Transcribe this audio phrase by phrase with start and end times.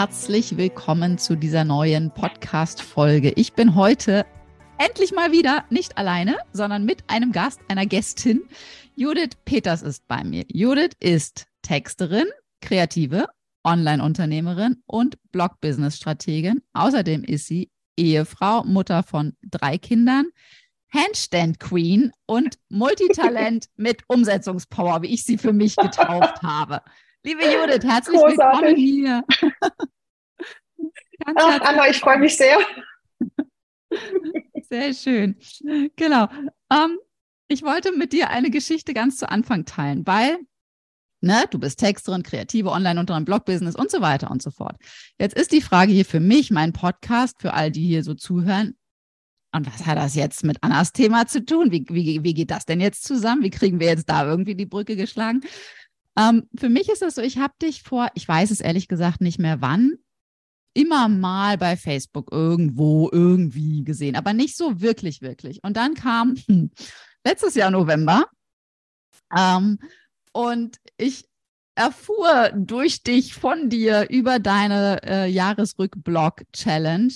[0.00, 3.34] Herzlich willkommen zu dieser neuen Podcast-Folge.
[3.36, 4.24] Ich bin heute
[4.78, 8.48] endlich mal wieder nicht alleine, sondern mit einem Gast, einer Gästin.
[8.96, 10.46] Judith Peters ist bei mir.
[10.48, 12.24] Judith ist Texterin,
[12.62, 13.26] Kreative,
[13.62, 16.62] Online-Unternehmerin und Blog-Business-Strategin.
[16.72, 20.30] Außerdem ist sie Ehefrau, Mutter von drei Kindern,
[20.90, 26.80] Handstand Queen und Multitalent mit Umsetzungspower, wie ich sie für mich getauft habe.
[27.22, 28.60] Liebe Judith, herzlich Großartig.
[28.60, 29.24] willkommen hier.
[31.26, 32.58] Ach, Anna, ich freue mich sehr.
[34.70, 35.36] Sehr schön.
[35.96, 36.28] Genau.
[36.72, 36.98] Ähm,
[37.48, 40.38] ich wollte mit dir eine Geschichte ganz zu Anfang teilen, weil
[41.20, 44.76] ne, du bist Texterin, kreative Online- und Blog-Business und so weiter und so fort.
[45.18, 48.78] Jetzt ist die Frage hier für mich, mein Podcast, für all die hier so zuhören.
[49.52, 51.72] Und was hat das jetzt mit Annas Thema zu tun?
[51.72, 53.42] Wie, wie, wie geht das denn jetzt zusammen?
[53.42, 55.42] Wie kriegen wir jetzt da irgendwie die Brücke geschlagen?
[56.20, 59.20] Ähm, für mich ist das so, ich habe dich vor, ich weiß es ehrlich gesagt
[59.20, 59.94] nicht mehr wann,
[60.74, 65.64] immer mal bei Facebook irgendwo irgendwie gesehen, aber nicht so wirklich, wirklich.
[65.64, 66.70] Und dann kam hm,
[67.24, 68.26] letztes Jahr November
[69.36, 69.78] ähm,
[70.32, 71.24] und ich
[71.74, 77.14] erfuhr durch dich, von dir, über deine äh, Jahresrückblog-Challenge,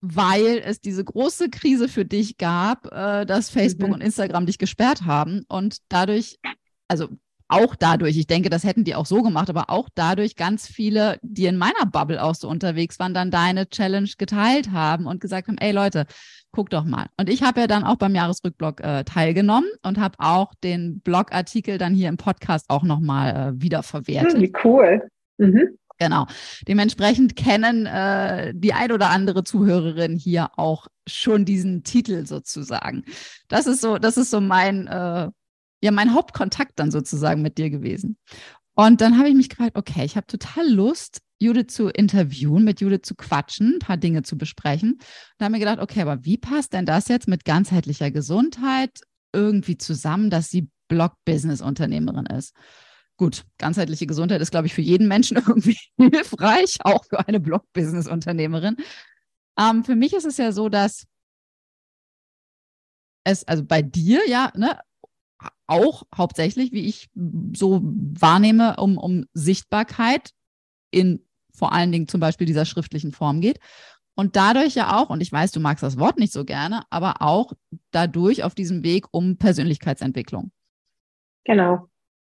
[0.00, 3.94] weil es diese große Krise für dich gab, äh, dass Facebook mhm.
[3.94, 6.40] und Instagram dich gesperrt haben und dadurch,
[6.88, 7.10] also
[7.50, 11.18] auch dadurch, ich denke, das hätten die auch so gemacht, aber auch dadurch ganz viele,
[11.22, 15.48] die in meiner Bubble auch so unterwegs waren, dann deine Challenge geteilt haben und gesagt
[15.48, 16.06] haben, ey Leute,
[16.52, 17.06] guck doch mal.
[17.16, 21.78] Und ich habe ja dann auch beim Jahresrückblog äh, teilgenommen und habe auch den Blogartikel
[21.78, 24.34] dann hier im Podcast auch nochmal äh, wiederverwertet.
[24.34, 25.08] Hm, wie cool.
[25.38, 25.76] Mhm.
[25.98, 26.26] Genau.
[26.66, 33.04] Dementsprechend kennen äh, die ein oder andere Zuhörerin hier auch schon diesen Titel sozusagen.
[33.48, 35.28] Das ist so, das ist so mein äh,
[35.82, 38.16] ja mein Hauptkontakt dann sozusagen mit dir gewesen.
[38.74, 42.80] Und dann habe ich mich gefragt, okay, ich habe total Lust, Judith zu interviewen, mit
[42.80, 44.92] Judith zu quatschen, ein paar Dinge zu besprechen.
[44.92, 45.00] Und
[45.38, 49.00] da habe ich mir gedacht, okay, aber wie passt denn das jetzt mit ganzheitlicher Gesundheit
[49.32, 52.54] irgendwie zusammen, dass sie Blog-Business-Unternehmerin ist?
[53.16, 58.76] Gut, ganzheitliche Gesundheit ist, glaube ich, für jeden Menschen irgendwie hilfreich, auch für eine Blog-Business-Unternehmerin.
[59.58, 61.06] Ähm, für mich ist es ja so, dass
[63.24, 64.78] es, also bei dir ja, ne,
[65.66, 67.10] auch hauptsächlich, wie ich
[67.54, 70.30] so wahrnehme, um, um Sichtbarkeit
[70.90, 73.58] in vor allen Dingen zum Beispiel dieser schriftlichen Form geht.
[74.14, 77.22] Und dadurch ja auch, und ich weiß, du magst das Wort nicht so gerne, aber
[77.22, 77.52] auch
[77.90, 80.50] dadurch auf diesem Weg um Persönlichkeitsentwicklung.
[81.44, 81.88] Genau.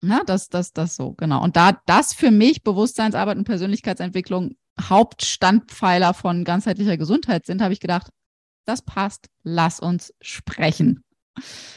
[0.02, 1.44] Ja, das, das, das so, genau.
[1.44, 7.80] Und da das für mich Bewusstseinsarbeit und Persönlichkeitsentwicklung Hauptstandpfeiler von ganzheitlicher Gesundheit sind, habe ich
[7.80, 8.10] gedacht,
[8.66, 11.04] das passt, lass uns sprechen.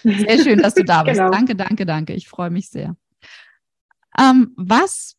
[0.03, 1.19] Sehr schön, dass du da bist.
[1.19, 1.31] Genau.
[1.31, 2.13] Danke, danke, danke.
[2.15, 2.97] Ich freue mich sehr.
[4.19, 5.17] Ähm, was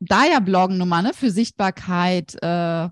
[0.00, 2.88] da ja Bloggen Nummer ne, für Sichtbarkeit, äh,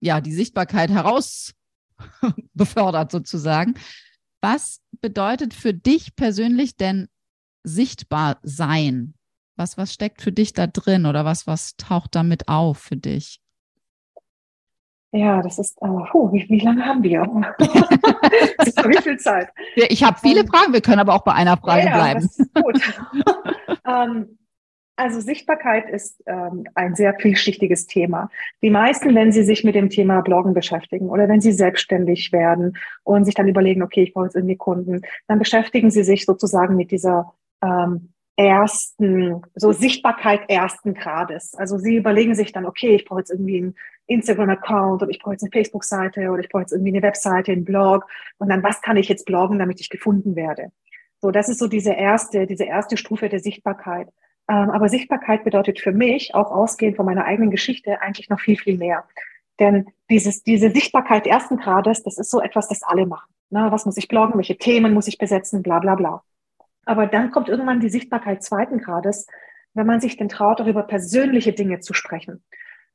[0.00, 1.54] ja, die Sichtbarkeit heraus
[2.54, 3.74] befördert sozusagen.
[4.40, 7.08] Was bedeutet für dich persönlich denn
[7.62, 9.14] sichtbar sein?
[9.56, 13.40] Was, was steckt für dich da drin oder was, was taucht damit auf für dich?
[15.14, 17.22] Ja, das ist, äh, puh, wie, wie lange haben wir?
[17.60, 19.48] wie viel Zeit?
[19.76, 22.28] Ich habe viele ähm, Fragen, wir können aber auch bei einer Frage ja, bleiben.
[22.54, 22.80] gut.
[23.86, 24.38] ähm,
[24.96, 28.28] also Sichtbarkeit ist ähm, ein sehr vielschichtiges Thema.
[28.60, 32.76] Die meisten, wenn sie sich mit dem Thema Bloggen beschäftigen oder wenn sie selbstständig werden
[33.04, 36.74] und sich dann überlegen, okay, ich brauche jetzt irgendwie Kunden, dann beschäftigen sie sich sozusagen
[36.74, 41.54] mit dieser ähm, ersten, so Sichtbarkeit ersten Grades.
[41.54, 43.74] Also sie überlegen sich dann, okay, ich brauche jetzt irgendwie einen
[44.06, 47.64] Instagram-Account oder ich brauche jetzt eine Facebook-Seite oder ich brauche jetzt irgendwie eine Webseite, einen
[47.64, 48.06] Blog
[48.38, 50.72] und dann was kann ich jetzt bloggen, damit ich gefunden werde.
[51.20, 54.08] So, das ist so diese erste, diese erste Stufe der Sichtbarkeit.
[54.48, 58.58] Ähm, aber Sichtbarkeit bedeutet für mich, auch ausgehend von meiner eigenen Geschichte, eigentlich noch viel,
[58.58, 59.04] viel mehr.
[59.58, 63.32] Denn dieses, diese Sichtbarkeit ersten Grades, das ist so etwas, das alle machen.
[63.50, 64.36] Na, was muss ich bloggen?
[64.36, 65.62] Welche Themen muss ich besetzen?
[65.62, 66.22] Bla, bla, bla.
[66.84, 69.26] Aber dann kommt irgendwann die Sichtbarkeit zweiten Grades,
[69.74, 72.42] wenn man sich denn traut, auch über persönliche Dinge zu sprechen.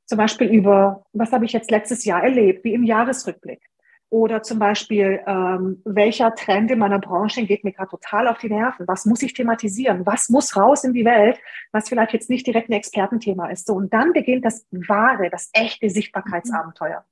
[0.09, 3.61] Zum Beispiel über, was habe ich jetzt letztes Jahr erlebt, wie im Jahresrückblick.
[4.09, 8.49] Oder zum Beispiel, ähm, welcher Trend in meiner Branche geht mir gerade total auf die
[8.49, 8.87] Nerven?
[8.87, 10.07] Was muss ich thematisieren?
[10.07, 11.39] Was muss raus in die Welt,
[11.71, 13.67] was vielleicht jetzt nicht direkt ein Expertenthema ist?
[13.67, 17.05] So, und dann beginnt das wahre, das echte Sichtbarkeitsabenteuer.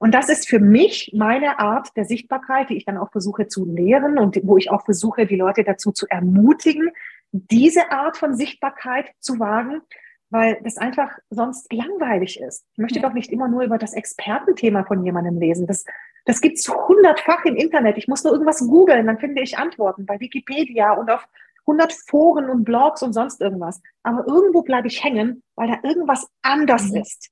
[0.00, 3.64] Und das ist für mich meine Art der Sichtbarkeit, die ich dann auch versuche zu
[3.64, 6.90] lehren und wo ich auch versuche, die Leute dazu zu ermutigen,
[7.30, 9.82] diese Art von Sichtbarkeit zu wagen,
[10.30, 12.64] weil das einfach sonst langweilig ist.
[12.72, 13.06] Ich möchte ja.
[13.06, 15.66] doch nicht immer nur über das Expertenthema von jemandem lesen.
[15.66, 15.84] Das,
[16.24, 17.98] das gibt's hundertfach im Internet.
[17.98, 21.26] Ich muss nur irgendwas googeln, dann finde ich Antworten bei Wikipedia und auf
[21.66, 23.82] hundert Foren und Blogs und sonst irgendwas.
[24.02, 27.02] Aber irgendwo bleibe ich hängen, weil da irgendwas anders mhm.
[27.02, 27.30] ist.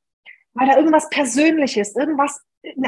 [0.54, 2.42] Weil da irgendwas Persönliches, irgendwas,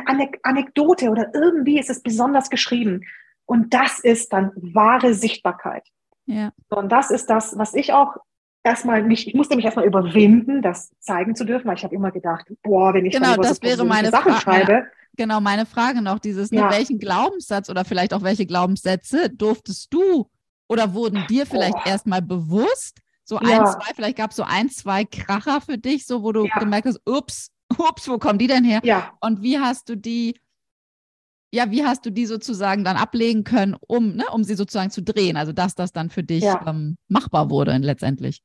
[0.06, 3.02] eine Anekdote oder irgendwie ist es besonders geschrieben.
[3.46, 5.86] Und das ist dann wahre Sichtbarkeit.
[6.26, 6.52] Ja.
[6.68, 8.16] Und das ist das, was ich auch
[8.62, 12.10] erstmal nicht, ich musste mich erstmal überwinden, das zeigen zu dürfen, weil ich habe immer
[12.10, 14.72] gedacht, boah, wenn ich genau, das so wäre meine Sachen Fra schreibe.
[14.72, 14.86] Meine,
[15.16, 16.66] genau, meine Frage noch, dieses, ne, ja.
[16.66, 20.28] ne, welchen Glaubenssatz oder vielleicht auch welche Glaubenssätze durftest du
[20.68, 21.88] oder wurden dir vielleicht oh.
[21.88, 22.98] erstmal bewusst?
[23.24, 23.60] So ja.
[23.60, 26.58] ein, zwei, vielleicht gab es so ein, zwei Kracher für dich, so wo du ja.
[26.58, 28.80] gemerkt hast, ups, ups, wo kommen die denn her?
[28.82, 29.12] Ja.
[29.20, 30.38] Und wie hast du die
[31.52, 35.02] ja, wie hast du die sozusagen dann ablegen können, um, ne, um sie sozusagen zu
[35.02, 35.36] drehen?
[35.36, 36.64] Also dass das dann für dich ja.
[36.66, 38.42] ähm, machbar wurde letztendlich.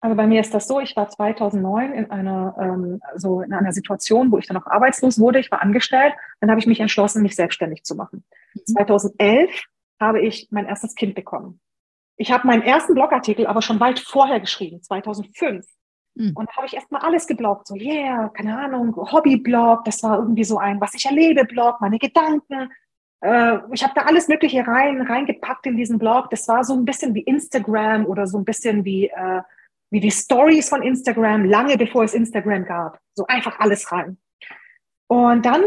[0.00, 3.72] Also bei mir ist das so, ich war 2009 in einer, ähm, so in einer
[3.72, 5.38] Situation, wo ich dann auch arbeitslos wurde.
[5.38, 6.14] Ich war angestellt.
[6.40, 8.24] Dann habe ich mich entschlossen, mich selbstständig zu machen.
[8.54, 8.72] Mhm.
[8.72, 9.64] 2011
[10.00, 11.60] habe ich mein erstes Kind bekommen.
[12.16, 15.66] Ich habe meinen ersten Blogartikel aber schon weit vorher geschrieben, 2005.
[16.16, 16.32] Mhm.
[16.34, 20.44] Und da habe ich erstmal alles gebloggt, so, yeah, keine Ahnung, Hobbyblog, das war irgendwie
[20.44, 22.70] so ein, was ich erlebe, Blog, meine Gedanken.
[23.20, 26.30] Äh, ich habe da alles Mögliche rein, reingepackt in diesen Blog.
[26.30, 29.42] Das war so ein bisschen wie Instagram oder so ein bisschen wie, äh,
[29.90, 32.98] wie die Stories von Instagram, lange bevor es Instagram gab.
[33.14, 34.18] So einfach alles rein.
[35.08, 35.62] Und dann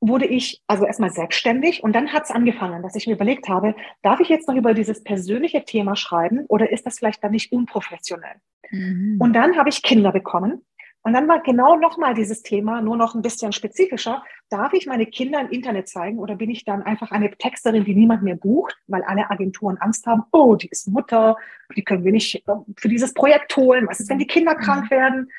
[0.00, 3.74] wurde ich also erstmal selbstständig und dann hat es angefangen, dass ich mir überlegt habe,
[4.02, 7.52] darf ich jetzt noch über dieses persönliche Thema schreiben oder ist das vielleicht dann nicht
[7.52, 8.36] unprofessionell?
[8.70, 9.18] Mhm.
[9.20, 10.62] Und dann habe ich Kinder bekommen
[11.02, 14.22] und dann war genau nochmal dieses Thema, nur noch ein bisschen spezifischer.
[14.50, 17.94] Darf ich meine Kinder im Internet zeigen oder bin ich dann einfach eine Texterin, die
[17.94, 21.36] niemand mehr bucht, weil alle Agenturen Angst haben, oh, die ist Mutter,
[21.74, 23.86] die können wir nicht äh, für dieses Projekt holen.
[23.88, 24.90] Was ist, wenn die Kinder krank mhm.
[24.90, 25.30] werden?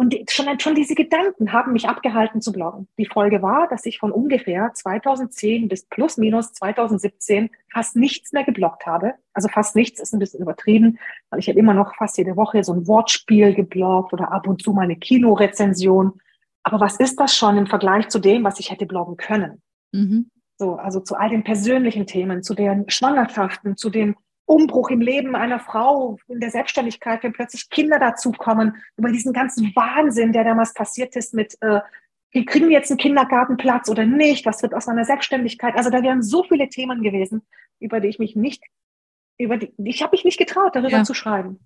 [0.00, 2.86] Und schon, schon diese Gedanken haben mich abgehalten zu bloggen.
[2.98, 8.44] Die Folge war, dass ich von ungefähr 2010 bis plus minus 2017 fast nichts mehr
[8.44, 9.14] gebloggt habe.
[9.32, 11.00] Also fast nichts ist ein bisschen übertrieben,
[11.30, 14.62] weil ich habe immer noch fast jede Woche so ein Wortspiel gebloggt oder ab und
[14.62, 16.20] zu mal eine Kinorezension.
[16.62, 19.62] Aber was ist das schon im Vergleich zu dem, was ich hätte bloggen können?
[19.90, 20.30] Mhm.
[20.58, 24.14] So, also zu all den persönlichen Themen, zu den Schwangerschaften, zu den
[24.48, 29.72] Umbruch im Leben einer Frau, in der Selbstständigkeit, wenn plötzlich Kinder dazukommen, über diesen ganzen
[29.76, 31.80] Wahnsinn, der damals passiert ist mit, äh,
[32.46, 35.76] kriegen wir jetzt einen Kindergartenplatz oder nicht, was wird aus meiner Selbstständigkeit?
[35.76, 37.42] Also da wären so viele Themen gewesen,
[37.78, 38.64] über die ich mich nicht,
[39.36, 41.04] über die, ich habe mich nicht getraut, darüber ja.
[41.04, 41.60] zu schreiben.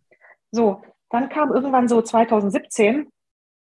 [0.51, 3.07] So, dann kam irgendwann so 2017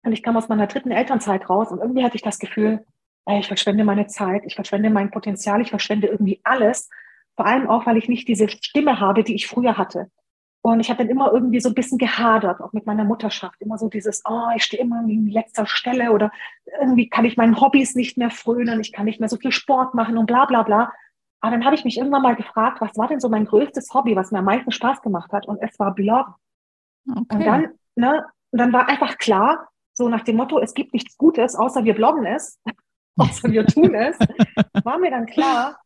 [0.03, 2.85] und ich kam aus meiner dritten Elternzeit raus und irgendwie hatte ich das Gefühl,
[3.25, 6.89] ey, ich verschwende meine Zeit, ich verschwende mein Potenzial, ich verschwende irgendwie alles
[7.41, 10.11] vor allem auch, weil ich nicht diese Stimme habe, die ich früher hatte.
[10.63, 13.59] Und ich habe dann immer irgendwie so ein bisschen gehadert, auch mit meiner Mutterschaft.
[13.61, 16.31] Immer so dieses, oh, ich stehe immer in letzter Stelle oder
[16.79, 19.95] irgendwie kann ich meinen Hobbys nicht mehr frönen, ich kann nicht mehr so viel Sport
[19.95, 20.93] machen und bla bla bla.
[21.39, 24.15] Aber dann habe ich mich irgendwann mal gefragt, was war denn so mein größtes Hobby,
[24.15, 25.47] was mir am meisten Spaß gemacht hat?
[25.47, 26.35] Und es war Bloggen.
[27.09, 27.37] Okay.
[27.37, 31.17] Und dann, ne, und dann war einfach klar, so nach dem Motto, es gibt nichts
[31.17, 32.61] Gutes, außer wir bloggen es,
[33.17, 34.15] außer wir tun es,
[34.83, 35.79] war mir dann klar,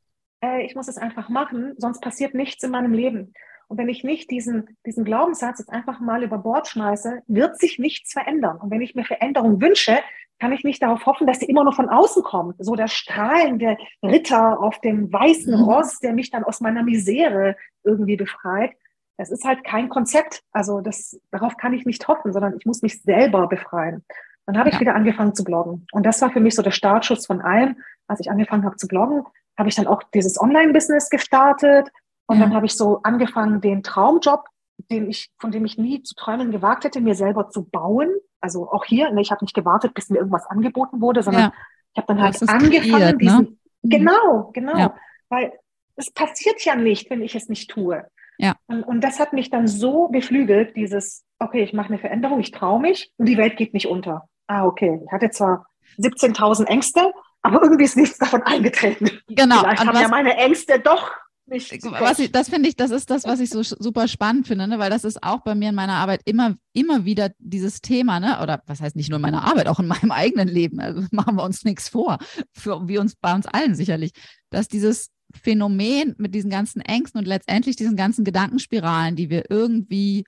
[0.46, 3.34] äh, ich muss es einfach machen, sonst passiert nichts in meinem Leben.
[3.68, 7.80] Und wenn ich nicht diesen, diesen Glaubenssatz jetzt einfach mal über Bord schmeiße, wird sich
[7.80, 8.58] nichts verändern.
[8.58, 9.98] Und wenn ich mir Veränderung wünsche,
[10.40, 12.56] kann ich nicht darauf hoffen, dass sie immer nur von außen kommt.
[12.60, 15.64] So der strahlende Ritter auf dem weißen mhm.
[15.64, 18.74] Ross, der mich dann aus meiner Misere irgendwie befreit.
[19.18, 20.44] Das ist halt kein Konzept.
[20.52, 24.04] Also das, darauf kann ich nicht hoffen, sondern ich muss mich selber befreien.
[24.46, 25.88] Dann habe ich wieder angefangen zu bloggen.
[25.92, 28.88] Und das war für mich so der Startschuss von allem, als ich angefangen habe zu
[28.88, 29.24] bloggen
[29.58, 31.90] habe ich dann auch dieses Online-Business gestartet
[32.28, 32.44] und ja.
[32.44, 34.46] dann habe ich so angefangen, den Traumjob,
[34.90, 38.10] den ich, von dem ich nie zu träumen gewagt hätte, mir selber zu bauen.
[38.42, 41.54] Also auch hier, ne, ich habe nicht gewartet, bis mir irgendwas angeboten wurde, sondern ja.
[41.94, 43.18] ich habe dann halt angefangen, kreiert, ne?
[43.18, 43.58] diesen, ne?
[43.84, 44.96] genau, genau, ja.
[45.30, 45.54] weil
[45.96, 48.06] es passiert ja nicht, wenn ich es nicht tue.
[48.38, 48.56] Ja.
[48.68, 52.52] Und, und das hat mich dann so beflügelt, dieses, okay, ich mache eine Veränderung, ich
[52.52, 54.28] traue mich und die Welt geht nicht unter.
[54.48, 57.14] Ah, okay, ich hatte zwar 17.000 Ängste,
[57.46, 59.10] aber irgendwie ist nichts davon eingetreten.
[59.28, 59.60] Genau.
[59.60, 61.12] Vielleicht haben ja meine Ängste doch
[61.48, 61.84] nicht.
[61.84, 64.80] Was ich, das finde ich, das ist das, was ich so super spannend finde, ne?
[64.80, 68.40] weil das ist auch bei mir in meiner Arbeit immer, immer wieder dieses Thema, ne?
[68.42, 70.80] oder was heißt nicht nur in meiner Arbeit, auch in meinem eigenen Leben.
[70.80, 72.18] Also machen wir uns nichts vor,
[72.54, 74.12] für, wie uns bei uns allen sicherlich,
[74.50, 80.25] dass dieses Phänomen mit diesen ganzen Ängsten und letztendlich diesen ganzen Gedankenspiralen, die wir irgendwie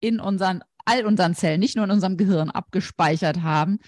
[0.00, 3.78] in unseren, all unseren Zellen, nicht nur in unserem Gehirn abgespeichert haben.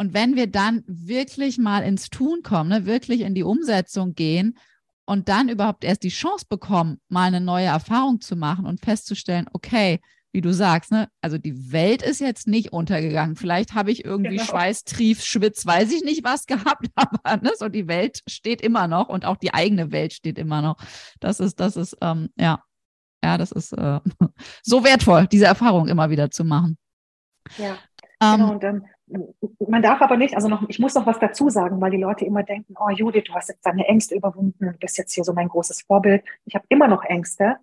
[0.00, 4.56] Und wenn wir dann wirklich mal ins Tun kommen, ne, wirklich in die Umsetzung gehen
[5.04, 9.44] und dann überhaupt erst die Chance bekommen, mal eine neue Erfahrung zu machen und festzustellen,
[9.52, 10.00] okay,
[10.32, 13.36] wie du sagst, ne, also die Welt ist jetzt nicht untergegangen.
[13.36, 14.44] Vielleicht habe ich irgendwie genau.
[14.44, 18.88] Schweiß, Trief, Schwitz, weiß ich nicht was gehabt, aber ne, so die Welt steht immer
[18.88, 20.78] noch und auch die eigene Welt steht immer noch.
[21.20, 22.62] Das ist, das ist, ähm, ja,
[23.22, 24.00] ja, das ist äh,
[24.62, 26.78] so wertvoll, diese Erfahrung immer wieder zu machen.
[27.58, 27.76] Ja,
[28.22, 28.52] ähm, genau.
[28.52, 28.84] Und ähm,
[29.68, 32.24] man darf aber nicht, also noch, ich muss noch was dazu sagen, weil die Leute
[32.24, 35.32] immer denken, oh Judith, du hast jetzt deine Ängste überwunden, du bist jetzt hier so
[35.32, 36.24] mein großes Vorbild.
[36.44, 37.56] Ich habe immer noch Ängste,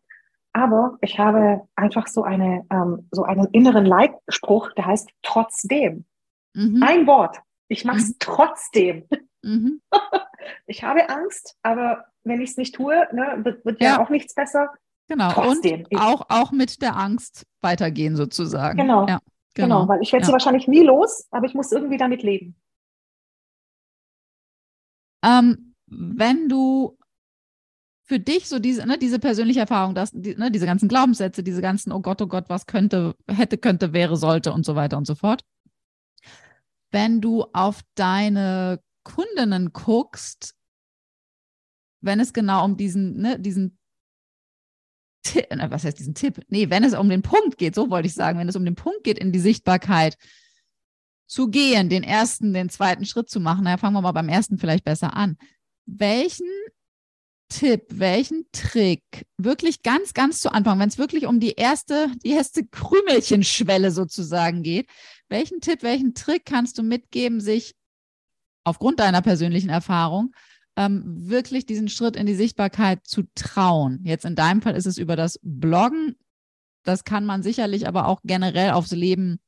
[0.54, 6.06] aber ich habe einfach so eine ähm, so einen inneren Leitspruch, der heißt trotzdem.
[6.54, 6.84] Mhm.
[6.84, 7.38] Ein Wort.
[7.68, 8.16] Ich mache es mhm.
[8.20, 9.04] trotzdem.
[9.44, 9.82] Mhm.
[10.66, 13.90] ich habe Angst, aber wenn ich es nicht tue, ne, wird, wird ja.
[13.90, 14.72] ja auch nichts besser.
[15.08, 15.32] Genau.
[15.32, 15.86] Trotzdem.
[15.90, 18.78] Und auch, auch mit der Angst weitergehen sozusagen.
[18.78, 19.08] Genau.
[19.08, 19.20] Ja,
[19.58, 19.82] genau.
[19.82, 19.88] genau.
[19.90, 20.28] weil ich werde ja.
[20.28, 22.56] sie wahrscheinlich nie los, aber ich muss irgendwie damit leben.
[25.24, 26.98] Ähm, wenn du
[28.08, 31.62] für dich so diese, ne, diese persönliche Erfahrung, dass, die, ne, diese ganzen Glaubenssätze, diese
[31.62, 35.06] ganzen, oh Gott, oh Gott, was könnte, hätte, könnte, wäre, sollte und so weiter und
[35.06, 35.44] so fort.
[36.92, 40.56] Wenn du auf deine Kundinnen guckst,
[42.00, 43.77] wenn es genau um diesen, ne, diesen
[45.28, 46.40] Tipp, was heißt diesen Tipp?
[46.50, 48.76] Nee, wenn es um den Punkt geht, so wollte ich sagen, wenn es um den
[48.76, 50.18] Punkt geht, in die Sichtbarkeit
[51.28, 54.58] zu gehen, den ersten, den zweiten Schritt zu machen, naja, fangen wir mal beim ersten
[54.58, 55.38] vielleicht besser an.
[55.86, 56.48] Welchen
[57.50, 59.04] Tipp, welchen Trick,
[59.38, 64.64] wirklich ganz, ganz zu Anfang, wenn es wirklich um die erste, die erste Krümelchenschwelle sozusagen
[64.64, 64.90] geht,
[65.30, 67.74] welchen Tipp, welchen Trick kannst du mitgeben, sich
[68.66, 70.34] aufgrund deiner persönlichen Erfahrung
[70.78, 74.00] ähm, wirklich diesen Schritt in die Sichtbarkeit zu trauen.
[74.04, 76.16] Jetzt in deinem Fall ist es über das Bloggen.
[76.84, 79.40] Das kann man sicherlich aber auch generell aufs Leben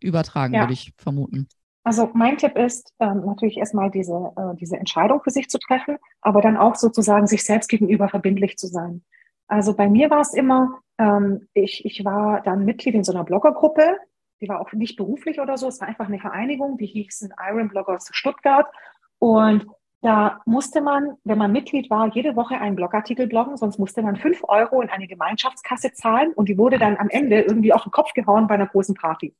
[0.00, 0.60] übertragen, ja.
[0.60, 1.48] würde ich vermuten.
[1.84, 5.98] Also mein Tipp ist ähm, natürlich erstmal diese, äh, diese Entscheidung für sich zu treffen,
[6.20, 9.02] aber dann auch sozusagen sich selbst gegenüber verbindlich zu sein.
[9.48, 13.24] Also bei mir war es immer, ähm, ich, ich war dann Mitglied in so einer
[13.24, 13.96] Bloggergruppe,
[14.40, 17.68] die war auch nicht beruflich oder so, es war einfach eine Vereinigung, die hießen Iron
[17.68, 18.66] Bloggers Stuttgart.
[19.18, 19.66] Und
[20.02, 24.16] da musste man, wenn man Mitglied war, jede Woche einen Blogartikel bloggen, sonst musste man
[24.16, 27.92] fünf Euro in eine Gemeinschaftskasse zahlen und die wurde dann am Ende irgendwie auf den
[27.92, 29.32] Kopf gehauen bei einer großen Party.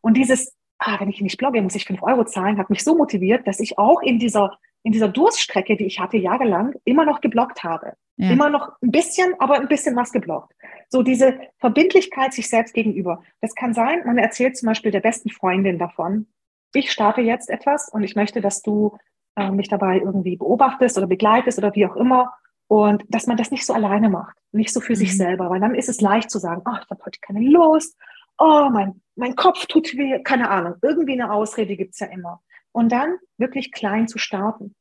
[0.00, 2.96] Und dieses, ah, wenn ich nicht blogge, muss ich fünf Euro zahlen, hat mich so
[2.96, 7.20] motiviert, dass ich auch in dieser, in dieser Durststrecke, die ich hatte jahrelang, immer noch
[7.20, 7.92] gebloggt habe.
[8.16, 8.30] Ja.
[8.30, 10.54] Immer noch ein bisschen, aber ein bisschen was gebloggt.
[10.88, 13.22] So diese Verbindlichkeit sich selbst gegenüber.
[13.42, 16.28] Das kann sein, man erzählt zum Beispiel der besten Freundin davon,
[16.74, 18.96] ich starte jetzt etwas und ich möchte, dass du
[19.38, 22.32] äh, mich dabei irgendwie beobachtest oder begleitest oder wie auch immer.
[22.66, 24.96] Und dass man das nicht so alleine macht, nicht so für mhm.
[24.96, 27.96] sich selber, weil dann ist es leicht zu sagen, ach, ich habe heute keine Lust,
[28.38, 32.40] oh, mein, mein Kopf tut weh, keine Ahnung, irgendwie eine Ausrede gibt's ja immer.
[32.72, 34.74] Und dann wirklich klein zu starten.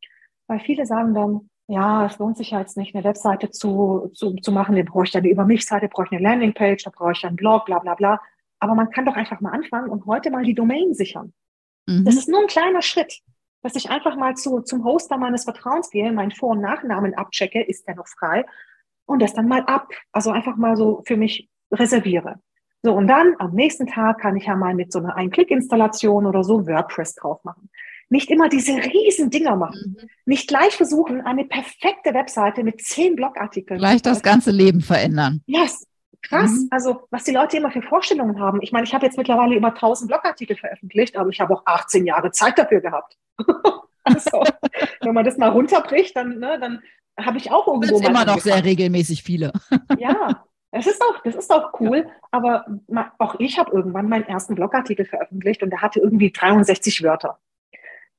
[0.48, 4.36] Weil viele sagen dann, ja, es lohnt sich ja jetzt nicht, eine Webseite zu, zu,
[4.36, 7.26] zu machen, da brauche ich eine Über mich-Seite, brauche ich eine Landingpage, da brauche ich
[7.26, 8.22] einen Blog, bla bla bla.
[8.60, 11.34] Aber man kann doch einfach mal anfangen und heute mal die Domain sichern.
[11.86, 12.06] Mhm.
[12.06, 13.22] Das ist nur ein kleiner Schritt
[13.68, 17.62] dass ich einfach mal zu, zum Hoster meines Vertrauens gehe, meinen Vor- und Nachnamen abchecke,
[17.62, 18.46] ist der noch frei,
[19.06, 22.40] und das dann mal ab, also einfach mal so für mich reserviere.
[22.82, 26.46] So, und dann am nächsten Tag kann ich ja mal mit so einer Ein-Klick-Installation oder
[26.46, 27.70] so WordPress drauf machen.
[28.08, 29.98] Nicht immer diese riesen Dinger machen.
[30.00, 30.10] Mhm.
[30.24, 33.80] Nicht gleich versuchen, eine perfekte Webseite mit zehn Blogartikeln.
[33.80, 35.42] Gleich das ganze Leben verändern.
[35.46, 35.86] Yes.
[36.22, 36.52] Krass.
[36.52, 36.68] Mhm.
[36.72, 38.62] Also, was die Leute immer für Vorstellungen haben.
[38.62, 42.06] Ich meine, ich habe jetzt mittlerweile über 1000 Blogartikel veröffentlicht, aber ich habe auch 18
[42.06, 43.18] Jahre Zeit dafür gehabt.
[44.04, 44.44] also,
[45.02, 46.82] wenn man das mal runterbricht, dann, ne, dann
[47.20, 48.00] habe ich auch irgendwo.
[48.00, 49.54] Das immer noch sehr regelmäßig viele.
[49.98, 52.06] ja, das ist auch, das ist auch cool.
[52.06, 52.12] Ja.
[52.32, 52.66] Aber
[53.20, 57.40] auch ich habe irgendwann meinen ersten Blogartikel veröffentlicht und der hatte irgendwie 63 Wörter.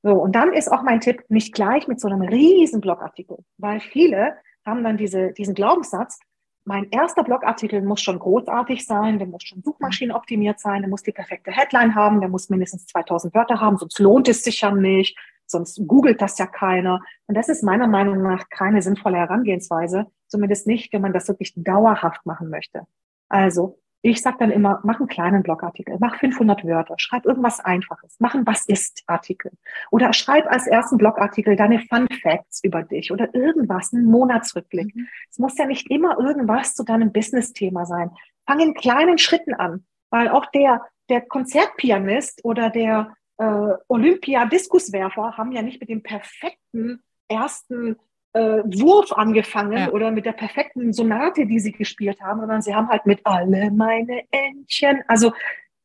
[0.01, 3.81] So, und dann ist auch mein Tipp, nicht gleich mit so einem riesen Blogartikel, weil
[3.81, 6.19] viele haben dann diese, diesen Glaubenssatz,
[6.69, 11.11] mein erster Blogartikel muss schon großartig sein, der muss schon suchmaschinenoptimiert sein, der muss die
[11.11, 15.17] perfekte Headline haben, der muss mindestens 2000 Wörter haben, sonst lohnt es sich ja nicht,
[15.47, 17.01] sonst googelt das ja keiner.
[17.25, 21.53] Und das ist meiner Meinung nach keine sinnvolle Herangehensweise, zumindest nicht, wenn man das wirklich
[21.55, 22.85] dauerhaft machen möchte.
[23.29, 28.15] Also Ich sage dann immer, mach einen kleinen Blogartikel, mach 500 Wörter, schreib irgendwas Einfaches,
[28.19, 29.51] mach einen Was ist Artikel
[29.91, 34.95] oder schreib als ersten Blogartikel deine Fun Facts über dich oder irgendwas, einen Monatsrückblick.
[34.95, 35.07] Mhm.
[35.29, 38.11] Es muss ja nicht immer irgendwas zu deinem Business-Thema sein.
[38.45, 45.51] Fang in kleinen Schritten an, weil auch der, der Konzertpianist oder der äh, Olympia-Diskuswerfer haben
[45.51, 47.97] ja nicht mit dem perfekten ersten
[48.39, 49.91] äh, Wurf angefangen ja.
[49.91, 53.71] oder mit der perfekten Sonate, die sie gespielt haben, sondern sie haben halt mit alle
[53.71, 55.01] meine Entchen.
[55.07, 55.33] Also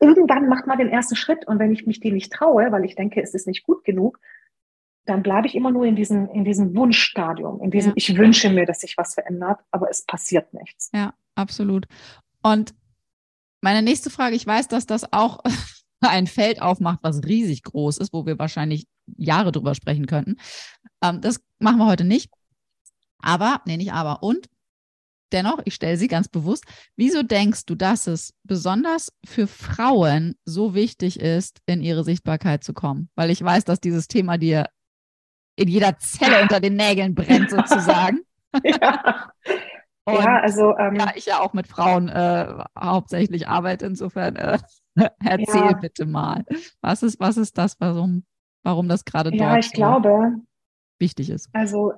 [0.00, 2.94] irgendwann macht man den ersten Schritt und wenn ich mich den nicht traue, weil ich
[2.94, 4.20] denke, es ist nicht gut genug,
[5.06, 7.94] dann bleibe ich immer nur in diesem, in diesem Wunschstadium, in diesem, ja.
[7.96, 10.90] ich wünsche mir, dass sich was verändert, aber es passiert nichts.
[10.94, 11.86] Ja, absolut.
[12.42, 12.74] Und
[13.60, 15.40] meine nächste Frage, ich weiß, dass das auch
[16.00, 20.36] ein Feld aufmacht, was riesig groß ist, wo wir wahrscheinlich Jahre drüber sprechen könnten.
[21.02, 22.30] Ähm, das machen wir heute nicht.
[23.24, 24.22] Aber, nee, nicht aber.
[24.22, 24.48] Und
[25.32, 26.64] dennoch, ich stelle sie ganz bewusst,
[26.96, 32.72] wieso denkst du, dass es besonders für Frauen so wichtig ist, in ihre Sichtbarkeit zu
[32.72, 33.08] kommen?
[33.14, 34.66] Weil ich weiß, dass dieses Thema dir
[35.56, 38.20] in jeder Zelle unter den Nägeln brennt, sozusagen.
[38.64, 39.30] ja.
[40.06, 44.58] Und, ja, also ähm, ja, ich ja auch mit Frauen äh, hauptsächlich arbeite, insofern äh,
[45.24, 45.72] erzähl ja.
[45.72, 46.44] bitte mal.
[46.82, 48.24] Was ist, was ist das, warum,
[48.64, 50.34] warum das gerade dort Ja, ich so glaube,
[50.98, 51.48] wichtig ist.
[51.54, 51.94] Also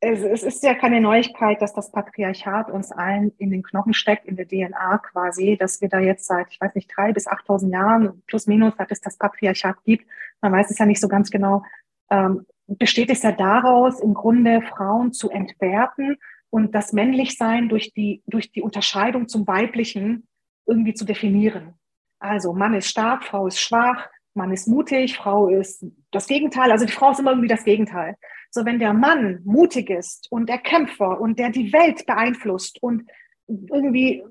[0.00, 4.26] es, es, ist ja keine Neuigkeit, dass das Patriarchat uns allen in den Knochen steckt,
[4.26, 7.72] in der DNA quasi, dass wir da jetzt seit, ich weiß nicht, drei bis 8.000
[7.72, 10.06] Jahren plus minus, seit es das Patriarchat gibt,
[10.42, 11.62] man weiß es ja nicht so ganz genau,
[12.10, 16.16] ähm, besteht es ja daraus, im Grunde Frauen zu entwerten
[16.50, 20.26] und das Männlichsein durch die, durch die Unterscheidung zum Weiblichen
[20.66, 21.74] irgendwie zu definieren.
[22.18, 26.70] Also Mann ist stark, Frau ist schwach, Mann ist mutig, Frau ist das Gegenteil.
[26.70, 28.16] Also die Frau ist immer irgendwie das Gegenteil.
[28.50, 33.04] So wenn der Mann mutig ist und der Kämpfer und der die Welt beeinflusst und
[33.48, 34.24] irgendwie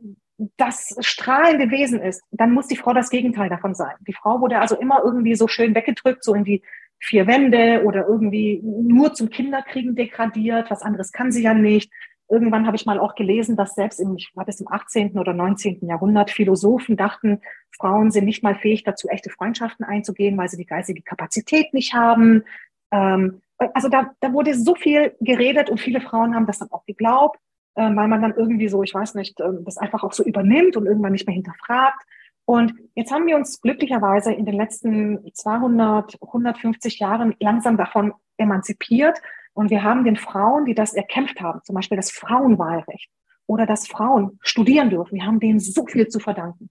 [0.58, 3.96] das strahlende Wesen ist, dann muss die Frau das Gegenteil davon sein.
[4.08, 6.62] Die Frau wurde also immer irgendwie so schön weggedrückt, so in die
[7.00, 10.70] vier Wände oder irgendwie nur zum Kinderkriegen degradiert.
[10.72, 11.92] Was anderes kann sie ja nicht.
[12.28, 15.18] Irgendwann habe ich mal auch gelesen, dass selbst im, ich war das im 18.
[15.20, 15.88] oder 19.
[15.88, 17.42] Jahrhundert Philosophen dachten,
[17.78, 21.94] Frauen sind nicht mal fähig dazu, echte Freundschaften einzugehen, weil sie die geistige Kapazität nicht
[21.94, 22.44] haben.
[22.92, 26.86] Ähm, also da, da wurde so viel geredet und viele Frauen haben das dann auch
[26.86, 27.40] geglaubt,
[27.76, 30.78] äh, weil man dann irgendwie so, ich weiß nicht, äh, das einfach auch so übernimmt
[30.78, 32.04] und irgendwann nicht mehr hinterfragt.
[32.46, 39.20] Und jetzt haben wir uns glücklicherweise in den letzten 200, 150 Jahren langsam davon emanzipiert
[39.54, 43.10] und wir haben den Frauen, die das erkämpft haben, zum Beispiel das Frauenwahlrecht
[43.48, 46.70] oder dass Frauen studieren dürfen, wir haben denen so viel zu verdanken.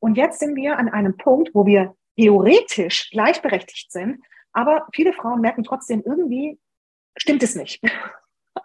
[0.00, 4.20] Und jetzt sind wir an einem Punkt, wo wir theoretisch gleichberechtigt sind,
[4.54, 6.58] aber viele Frauen merken trotzdem, irgendwie
[7.16, 7.82] stimmt es nicht.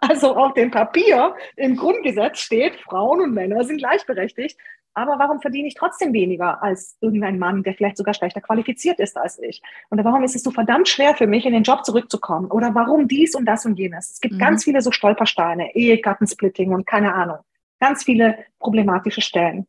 [0.02, 4.56] Also auf dem Papier im Grundgesetz steht, Frauen und Männer sind gleichberechtigt.
[4.94, 9.16] Aber warum verdiene ich trotzdem weniger als irgendein Mann, der vielleicht sogar schlechter qualifiziert ist
[9.16, 9.60] als ich?
[9.88, 12.50] Und warum ist es so verdammt schwer für mich, in den Job zurückzukommen?
[12.50, 14.12] Oder warum dies und das und jenes?
[14.12, 14.38] Es gibt mhm.
[14.38, 17.38] ganz viele so Stolpersteine, Ehegattensplitting und keine Ahnung.
[17.80, 19.66] Ganz viele problematische Stellen.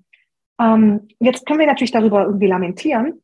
[0.60, 3.22] Ähm, jetzt können wir natürlich darüber irgendwie lamentieren.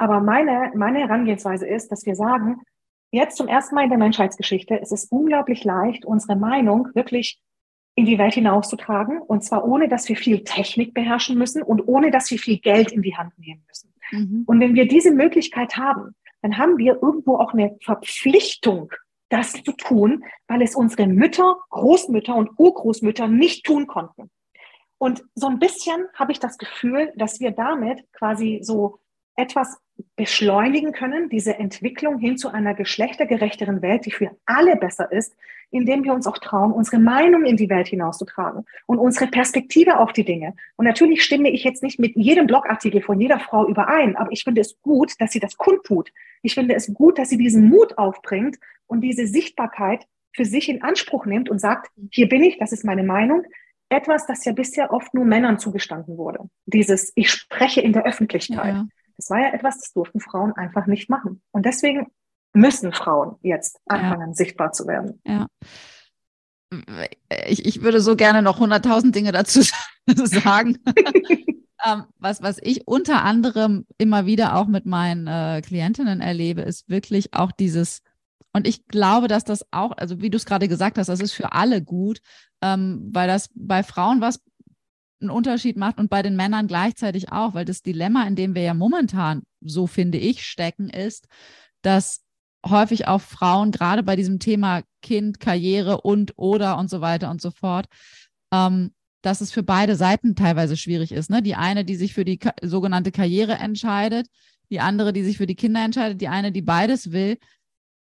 [0.00, 2.62] Aber meine, meine Herangehensweise ist, dass wir sagen,
[3.10, 7.38] jetzt zum ersten Mal in der Menschheitsgeschichte ist es unglaublich leicht, unsere Meinung wirklich
[7.96, 9.20] in die Welt hinauszutragen.
[9.20, 12.92] Und zwar ohne, dass wir viel Technik beherrschen müssen und ohne, dass wir viel Geld
[12.92, 13.92] in die Hand nehmen müssen.
[14.10, 14.44] Mhm.
[14.46, 18.90] Und wenn wir diese Möglichkeit haben, dann haben wir irgendwo auch eine Verpflichtung,
[19.28, 24.30] das zu tun, weil es unsere Mütter, Großmütter und Urgroßmütter nicht tun konnten.
[24.96, 28.98] Und so ein bisschen habe ich das Gefühl, dass wir damit quasi so
[29.36, 29.78] etwas
[30.16, 35.34] beschleunigen können, diese Entwicklung hin zu einer geschlechtergerechteren Welt, die für alle besser ist,
[35.70, 40.12] indem wir uns auch trauen, unsere Meinung in die Welt hinauszutragen und unsere Perspektive auf
[40.12, 40.54] die Dinge.
[40.76, 44.44] Und natürlich stimme ich jetzt nicht mit jedem Blogartikel von jeder Frau überein, aber ich
[44.44, 46.10] finde es gut, dass sie das kundtut.
[46.42, 50.82] Ich finde es gut, dass sie diesen Mut aufbringt und diese Sichtbarkeit für sich in
[50.82, 53.44] Anspruch nimmt und sagt, hier bin ich, das ist meine Meinung.
[53.88, 56.48] Etwas, das ja bisher oft nur Männern zugestanden wurde.
[56.66, 58.74] Dieses, ich spreche in der Öffentlichkeit.
[58.74, 58.86] Ja.
[59.20, 61.42] Das war ja etwas, das durften Frauen einfach nicht machen.
[61.50, 62.06] Und deswegen
[62.54, 64.34] müssen Frauen jetzt anfangen, ja.
[64.34, 65.20] sichtbar zu werden.
[65.26, 65.46] Ja.
[67.46, 69.60] Ich, ich würde so gerne noch hunderttausend Dinge dazu
[70.06, 70.78] sagen.
[71.84, 76.88] ähm, was, was ich unter anderem immer wieder auch mit meinen äh, Klientinnen erlebe, ist
[76.88, 78.00] wirklich auch dieses,
[78.54, 81.32] und ich glaube, dass das auch, also wie du es gerade gesagt hast, das ist
[81.32, 82.22] für alle gut,
[82.62, 84.40] ähm, weil das bei Frauen was
[85.20, 88.62] einen Unterschied macht und bei den Männern gleichzeitig auch, weil das Dilemma, in dem wir
[88.62, 91.26] ja momentan, so finde ich, stecken, ist,
[91.82, 92.20] dass
[92.66, 97.40] häufig auch Frauen gerade bei diesem Thema Kind, Karriere und oder und so weiter und
[97.40, 97.86] so fort
[98.52, 101.30] ähm, dass es für beide Seiten teilweise schwierig ist.
[101.30, 101.42] Ne?
[101.42, 104.26] Die eine, die sich für die sogenannte Karriere entscheidet,
[104.70, 107.38] die andere, die sich für die Kinder entscheidet, die eine, die beides will.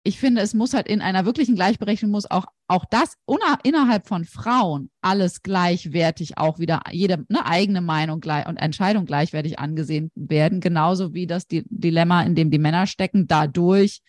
[0.10, 3.14] Ich finde, es muss halt in einer wirklichen Gleichberechtigung muss auch, auch das
[3.62, 10.10] innerhalb von Frauen alles gleichwertig auch wieder jede eine eigene Meinung und Entscheidung gleichwertig angesehen
[10.16, 14.02] werden, genauso wie das Dilemma, in dem die Männer stecken, dadurch,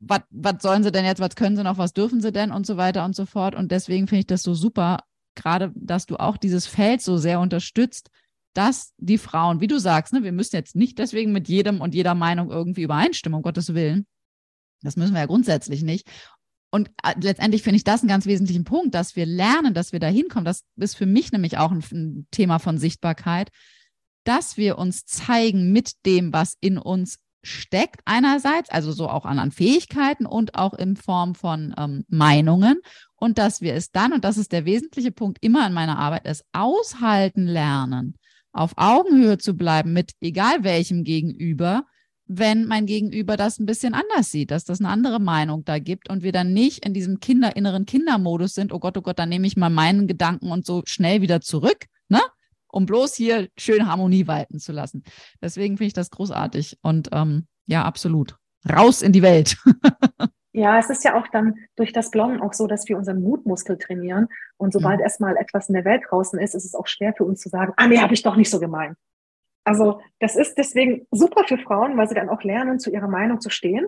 [0.00, 2.66] was, was sollen sie denn jetzt, was können sie noch, was dürfen sie denn und
[2.66, 3.54] so weiter und so fort.
[3.54, 4.98] Und deswegen finde ich das so super,
[5.36, 8.10] gerade, dass du auch dieses Feld so sehr unterstützt,
[8.54, 11.94] dass die Frauen, wie du sagst, ne, wir müssen jetzt nicht deswegen mit jedem und
[11.94, 14.08] jeder Meinung irgendwie übereinstimmen, um Gottes Willen.
[14.82, 16.08] Das müssen wir ja grundsätzlich nicht.
[16.70, 20.00] Und äh, letztendlich finde ich das einen ganz wesentlichen Punkt, dass wir lernen, dass wir
[20.00, 20.44] da hinkommen.
[20.44, 23.50] Das ist für mich nämlich auch ein, ein Thema von Sichtbarkeit,
[24.24, 29.38] dass wir uns zeigen mit dem, was in uns steckt einerseits, also so auch an,
[29.38, 32.80] an Fähigkeiten und auch in Form von ähm, Meinungen
[33.16, 36.22] und dass wir es dann, und das ist der wesentliche Punkt immer in meiner Arbeit,
[36.24, 38.16] es aushalten lernen,
[38.52, 41.86] auf Augenhöhe zu bleiben mit egal welchem Gegenüber,
[42.32, 46.08] wenn mein Gegenüber das ein bisschen anders sieht, dass das eine andere Meinung da gibt
[46.08, 49.28] und wir dann nicht in diesem Kinder, inneren Kindermodus sind, oh Gott, oh Gott, dann
[49.28, 52.20] nehme ich mal meinen Gedanken und so schnell wieder zurück, ne?
[52.68, 55.02] Um bloß hier schön Harmonie walten zu lassen.
[55.42, 58.36] Deswegen finde ich das großartig und ähm, ja, absolut.
[58.70, 59.56] Raus in die Welt.
[60.52, 63.78] Ja, es ist ja auch dann durch das Bloggen auch so, dass wir unseren Mutmuskel
[63.78, 64.26] trainieren.
[64.56, 65.04] Und sobald mhm.
[65.04, 67.72] erstmal etwas in der Welt draußen ist, ist es auch schwer für uns zu sagen,
[67.76, 68.96] ah nee, habe ich doch nicht so gemeint.
[69.64, 73.40] Also das ist deswegen super für Frauen, weil sie dann auch lernen, zu ihrer Meinung
[73.40, 73.86] zu stehen.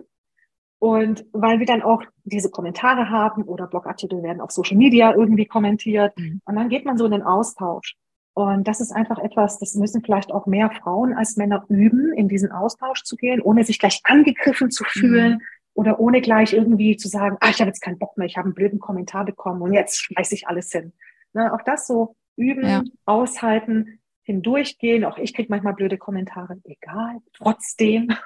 [0.79, 5.45] Und weil wir dann auch diese Kommentare haben oder Blogartikel werden auf Social Media irgendwie
[5.45, 6.17] kommentiert.
[6.17, 6.41] Mhm.
[6.45, 7.95] Und dann geht man so in den Austausch.
[8.33, 12.27] Und das ist einfach etwas, das müssen vielleicht auch mehr Frauen als Männer üben, in
[12.27, 15.41] diesen Austausch zu gehen, ohne sich gleich angegriffen zu fühlen, mhm
[15.73, 18.45] oder ohne gleich irgendwie zu sagen, ah, ich habe jetzt keinen Bock mehr, ich habe
[18.45, 20.93] einen blöden Kommentar bekommen und jetzt schmeiße ich alles hin.
[21.33, 22.83] Ne, auch das so üben, ja.
[23.05, 25.05] aushalten, hindurchgehen.
[25.05, 28.09] Auch ich kriege manchmal blöde Kommentare, egal, trotzdem.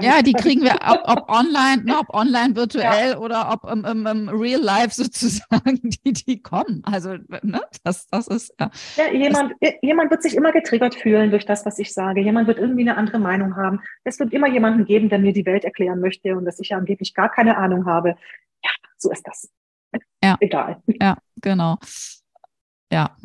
[0.00, 3.18] Ja, die kriegen wir, ob, ob online, ne, ob online virtuell ja.
[3.18, 6.82] oder ob im, im, im, Real Life sozusagen, die, die kommen.
[6.84, 8.70] Also, ne, das, das ist, ja.
[8.96, 12.20] ja jemand, das, jemand wird sich immer getriggert fühlen durch das, was ich sage.
[12.20, 13.80] Jemand wird irgendwie eine andere Meinung haben.
[14.04, 16.76] Es wird immer jemanden geben, der mir die Welt erklären möchte und dass ich ja
[16.76, 18.10] angeblich gar keine Ahnung habe.
[18.62, 19.48] Ja, so ist das.
[20.22, 20.36] Ja.
[20.40, 20.82] Egal.
[21.00, 21.78] Ja, genau.
[22.92, 23.16] Ja,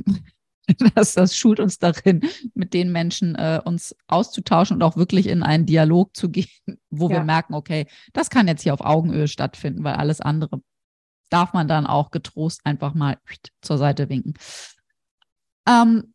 [0.96, 2.22] das, das schult uns darin,
[2.54, 6.48] mit den Menschen äh, uns auszutauschen und auch wirklich in einen Dialog zu gehen,
[6.90, 7.18] wo ja.
[7.18, 10.62] wir merken, okay, das kann jetzt hier auf Augenhöhe stattfinden, weil alles andere
[11.30, 13.18] darf man dann auch getrost einfach mal
[13.62, 14.36] zur Seite winken.
[15.68, 16.14] Ähm,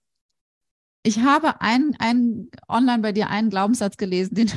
[1.02, 4.52] ich habe einen, einen online bei dir einen Glaubenssatz gelesen, den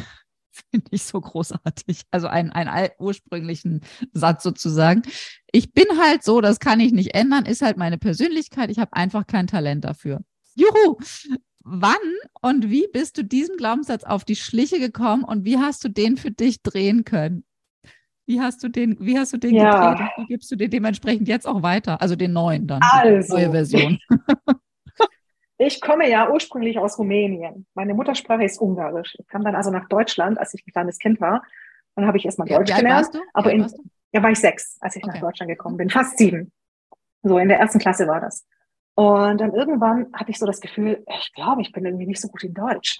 [0.71, 2.03] finde ich so großartig.
[2.11, 3.81] Also einen, einen ursprünglichen
[4.13, 5.03] Satz sozusagen.
[5.51, 8.69] Ich bin halt so, das kann ich nicht ändern, ist halt meine Persönlichkeit.
[8.69, 10.21] Ich habe einfach kein Talent dafür.
[10.55, 10.97] Juhu!
[11.63, 11.95] Wann
[12.41, 16.17] und wie bist du diesem Glaubenssatz auf die Schliche gekommen und wie hast du den
[16.17, 17.43] für dich drehen können?
[18.25, 19.91] Wie hast du den, wie hast du den ja.
[19.91, 22.01] gedreht und wie gibst du den dementsprechend jetzt auch weiter?
[22.01, 23.35] Also den neuen dann, also.
[23.35, 23.99] die neue Version.
[25.63, 27.67] Ich komme ja ursprünglich aus Rumänien.
[27.75, 29.15] Meine Muttersprache ist Ungarisch.
[29.19, 31.43] Ich kam dann also nach Deutschland, als ich ein kleines Kind war.
[31.95, 33.09] Dann habe ich erstmal ja, Deutsch gelernt.
[33.33, 33.71] Aber in,
[34.11, 35.13] ja, war ich sechs, als ich okay.
[35.13, 35.91] nach Deutschland gekommen bin.
[35.91, 36.51] Fast sieben.
[37.21, 38.43] So, in der ersten Klasse war das.
[38.95, 42.29] Und dann irgendwann hatte ich so das Gefühl, ich glaube, ich bin irgendwie nicht so
[42.29, 42.97] gut in Deutsch.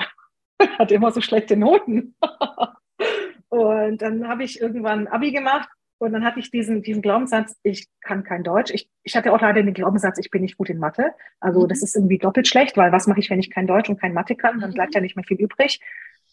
[0.77, 2.15] hatte immer so schlechte Noten.
[3.49, 5.67] und dann habe ich irgendwann Abi gemacht
[6.01, 8.71] und dann hatte ich diesen, diesen Glaubenssatz, ich kann kein Deutsch.
[8.73, 11.13] Ich, ich hatte auch leider den Glaubenssatz, ich bin nicht gut in Mathe.
[11.39, 11.67] Also mhm.
[11.67, 14.13] das ist irgendwie doppelt schlecht, weil was mache ich, wenn ich kein Deutsch und kein
[14.13, 14.59] Mathe kann?
[14.59, 14.95] Dann bleibt mhm.
[14.95, 15.79] ja nicht mehr viel übrig.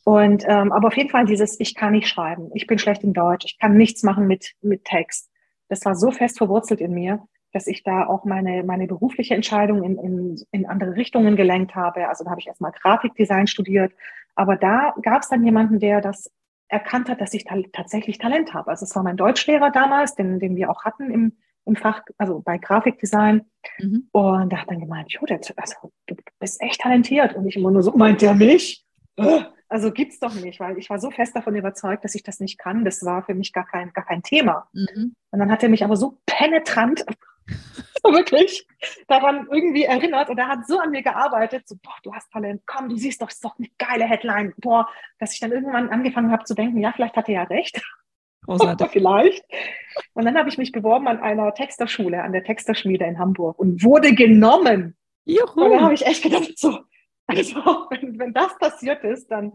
[0.04, 3.12] Und ähm, aber auf jeden Fall dieses, ich kann nicht schreiben, ich bin schlecht in
[3.12, 5.31] Deutsch, ich kann nichts machen mit, mit Text.
[5.68, 9.83] Das war so fest verwurzelt in mir, dass ich da auch meine, meine berufliche Entscheidung
[9.83, 12.09] in, in, in andere Richtungen gelenkt habe.
[12.09, 13.92] Also da habe ich erstmal Grafikdesign studiert.
[14.35, 16.31] Aber da gab es dann jemanden, der das
[16.68, 18.70] erkannt hat, dass ich ta tatsächlich Talent habe.
[18.70, 21.33] Also es war mein Deutschlehrer damals, den, den wir auch hatten im,
[21.64, 23.42] im Fach, also bei Grafikdesign.
[23.78, 24.09] Mhm.
[24.12, 27.35] Und der hat dann gemeint, Judith, also du bist echt talentiert.
[27.35, 28.85] Und ich immer nur so, meint der mich?
[29.70, 32.59] Also gibt's doch nicht, weil ich war so fest davon überzeugt, dass ich das nicht
[32.59, 32.85] kann.
[32.85, 34.68] Das war für mich gar kein, gar kein Thema.
[34.72, 35.14] Mhm.
[35.31, 37.04] Und dann hat er mich aber so penetrant
[38.04, 38.66] wirklich
[39.06, 42.62] daran irgendwie erinnert und er hat so an mir gearbeitet, so, boah, du hast Talent,
[42.66, 46.30] komm, du siehst doch, ist doch eine geile Headline, boah, dass ich dann irgendwann angefangen
[46.30, 47.80] habe zu denken, ja, vielleicht hat er ja recht.
[48.42, 48.88] Großartig.
[48.92, 49.44] vielleicht.
[50.14, 53.82] Und dann habe ich mich beworben an einer Texterschule, an der Texterschmiede in Hamburg und
[53.82, 54.96] wurde genommen.
[55.24, 55.64] Juhu.
[55.64, 56.78] Und da habe ich echt gedacht, so,
[57.26, 57.56] also,
[57.90, 59.52] wenn, wenn das passiert ist, dann,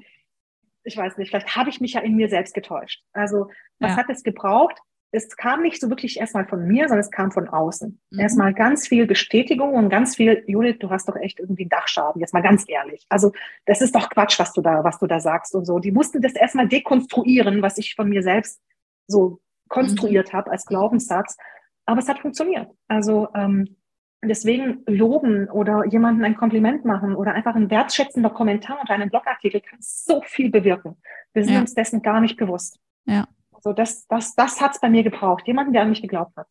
[0.84, 3.03] ich weiß nicht, vielleicht habe ich mich ja in mir selbst getäuscht.
[3.13, 3.97] Also, was ja.
[3.97, 4.77] hat es gebraucht?
[5.15, 7.99] Es kam nicht so wirklich erstmal von mir, sondern es kam von außen.
[8.10, 8.19] Mhm.
[8.19, 12.19] Erstmal ganz viel Bestätigung und ganz viel, Judith, du hast doch echt irgendwie einen Dachschaden,
[12.19, 13.06] jetzt mal ganz ehrlich.
[13.10, 13.32] Also
[13.67, 15.78] das ist doch Quatsch, was du da, was du da sagst und so.
[15.78, 18.60] Die mussten das erstmal dekonstruieren, was ich von mir selbst
[19.06, 20.38] so konstruiert mhm.
[20.38, 21.38] habe als Glaubenssatz.
[21.86, 22.69] Aber es hat funktioniert.
[22.88, 23.76] Also ähm,
[24.23, 29.62] deswegen loben oder jemanden ein Kompliment machen oder einfach ein wertschätzender Kommentar unter einem Blogartikel
[29.62, 30.97] kann so viel bewirken.
[31.34, 31.60] Wir sind ja.
[31.62, 32.80] uns dessen gar nicht bewusst.
[33.06, 33.28] Ja.
[33.54, 35.48] Also das, das, das hat es bei mir gebraucht.
[35.48, 36.48] Jemanden, der an mich geglaubt hat.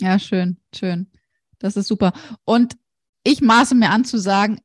[0.00, 1.10] Ja, schön, schön.
[1.58, 2.12] Das ist super.
[2.44, 2.76] Und
[3.24, 4.60] ich maße mir an zu sagen,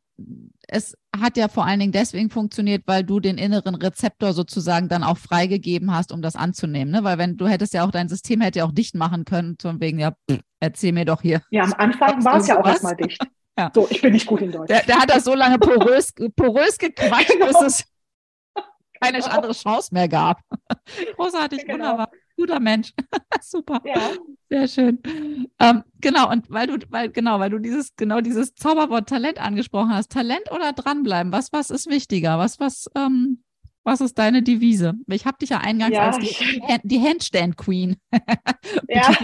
[0.67, 5.03] es hat ja vor allen Dingen deswegen funktioniert, weil du den inneren Rezeptor sozusagen dann
[5.03, 6.93] auch freigegeben hast, um das anzunehmen.
[6.93, 7.03] Ne?
[7.03, 9.81] Weil wenn du hättest ja auch dein System hätte ja auch dicht machen können, von
[9.81, 10.13] wegen, ja,
[10.59, 11.41] erzähl mir doch hier.
[11.49, 13.21] Ja, am Anfang war es ja auch erstmal dicht.
[13.59, 13.69] Ja.
[13.75, 14.69] So, ich bin nicht gut in Deutsch.
[14.69, 17.47] Der, der hat das so lange porös, porös gequatscht, genau.
[17.47, 17.83] bis es
[19.01, 19.35] keine genau.
[19.35, 20.41] andere Chance mehr gab.
[21.15, 21.73] Großartig, genau.
[21.73, 22.11] wunderbar.
[22.37, 22.93] Guter Mensch.
[23.41, 23.81] Super.
[23.83, 24.11] Ja.
[24.49, 24.99] Sehr schön.
[25.59, 29.93] Ähm, genau, und weil du, weil, genau, weil du dieses, genau dieses Zauberwort Talent angesprochen
[29.93, 30.11] hast.
[30.11, 31.31] Talent oder dranbleiben?
[31.31, 32.37] Was, was ist wichtiger?
[32.39, 33.43] Was, was, ähm,
[33.83, 34.93] was ist deine Devise?
[35.07, 36.07] Ich habe dich ja eingangs ja.
[36.07, 37.97] als die, die Handstand Queen.
[38.87, 39.15] ja.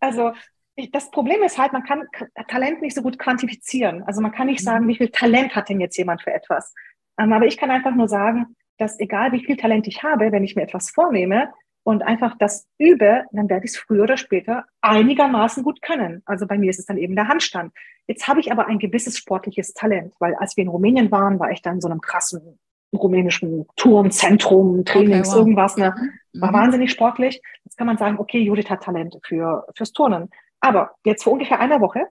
[0.00, 0.32] Also
[0.74, 2.04] ich, das Problem ist halt, man kann
[2.48, 4.02] Talent nicht so gut quantifizieren.
[4.04, 4.88] Also man kann nicht sagen, mhm.
[4.88, 6.74] wie viel Talent hat denn jetzt jemand für etwas.
[7.18, 10.44] Ähm, aber ich kann einfach nur sagen, dass egal wie viel Talent ich habe, wenn
[10.44, 11.52] ich mir etwas vornehme
[11.84, 16.22] und einfach das übe, dann werde ich es früher oder später einigermaßen gut können.
[16.26, 17.72] Also bei mir ist es dann eben der Handstand.
[18.06, 21.50] Jetzt habe ich aber ein gewisses sportliches Talent, weil als wir in Rumänien waren, war
[21.50, 22.58] ich dann in so einem krassen
[22.92, 25.38] rumänischen Turnzentrum, Trainings, okay, wow.
[25.38, 25.94] irgendwas, ne?
[26.32, 26.40] Mhm.
[26.40, 26.54] war mhm.
[26.54, 27.40] wahnsinnig sportlich.
[27.64, 30.30] Jetzt kann man sagen, okay, Judith hat Talent für, fürs Turnen.
[30.60, 32.06] Aber jetzt vor ungefähr einer Woche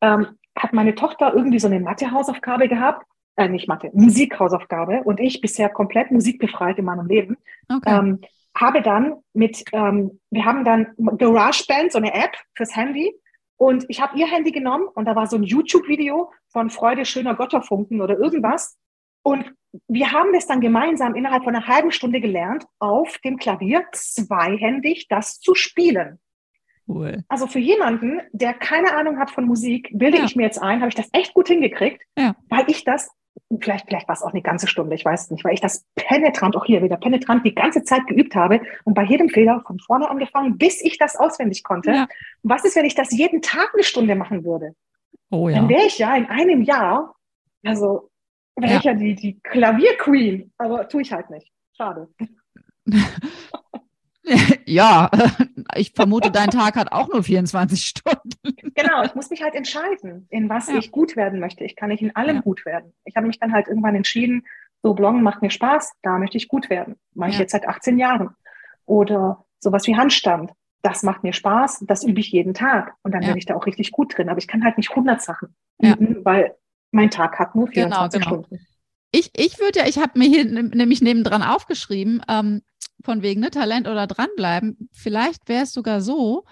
[0.00, 3.06] ähm, hat meine Tochter irgendwie so eine Mathe-Hausaufgabe gehabt
[3.40, 7.36] äh, nicht Mathe, Musikhausaufgabe und ich bisher komplett musikbefreit in meinem Leben,
[7.68, 7.98] okay.
[7.98, 8.20] ähm,
[8.54, 13.14] habe dann mit, ähm, wir haben dann GarageBand, so eine App fürs Handy
[13.56, 17.34] und ich habe ihr Handy genommen und da war so ein YouTube-Video von Freude schöner
[17.34, 18.78] Götterfunken oder irgendwas
[19.22, 19.52] und
[19.88, 25.06] wir haben das dann gemeinsam innerhalb von einer halben Stunde gelernt, auf dem Klavier zweihändig
[25.08, 26.18] das zu spielen.
[26.88, 27.22] Cool.
[27.28, 30.24] Also für jemanden, der keine Ahnung hat von Musik, bilde ja.
[30.24, 32.34] ich mir jetzt ein, habe ich das echt gut hingekriegt, ja.
[32.48, 33.10] weil ich das
[33.60, 36.56] vielleicht, vielleicht war es auch eine ganze Stunde, ich weiß nicht, weil ich das penetrant,
[36.56, 40.08] auch hier wieder penetrant die ganze Zeit geübt habe und bei jedem Fehler von vorne
[40.08, 41.90] angefangen, bis ich das auswendig konnte.
[41.90, 42.08] Ja.
[42.42, 44.74] Was ist, wenn ich das jeden Tag eine Stunde machen würde?
[45.30, 45.56] Oh ja.
[45.56, 47.14] Dann wäre ich ja in einem Jahr,
[47.64, 48.10] also
[48.56, 48.78] wäre ja.
[48.78, 51.50] ich ja die, die Klavierqueen, aber tue ich halt nicht.
[51.76, 52.08] Schade.
[54.66, 55.10] ja,
[55.74, 58.56] ich vermute, dein Tag hat auch nur 24 Stunden.
[58.74, 60.76] Genau, ich muss mich halt entscheiden, in was ja.
[60.76, 61.64] ich gut werden möchte.
[61.64, 62.42] Ich kann nicht in allem ja.
[62.42, 62.92] gut werden.
[63.04, 64.44] Ich habe mich dann halt irgendwann entschieden,
[64.82, 66.96] so Bloggen macht mir Spaß, da möchte ich gut werden.
[67.14, 68.30] Mache ich jetzt seit 18 Jahren.
[68.86, 70.52] Oder sowas wie Handstand.
[70.82, 72.94] Das macht mir Spaß, das übe ich jeden Tag.
[73.02, 74.30] Und dann bin ich da auch richtig gut drin.
[74.30, 76.54] Aber ich kann halt nicht 100 Sachen üben, weil
[76.90, 78.42] mein Tag hat nur 24 genau, genau.
[78.44, 78.66] Stunden.
[79.12, 82.62] Ich, ich würde ja, ich habe mir hier nämlich nebendran aufgeschrieben, ähm,
[83.02, 84.88] von wegen ne, Talent oder dranbleiben.
[84.92, 86.44] Vielleicht wäre es sogar so,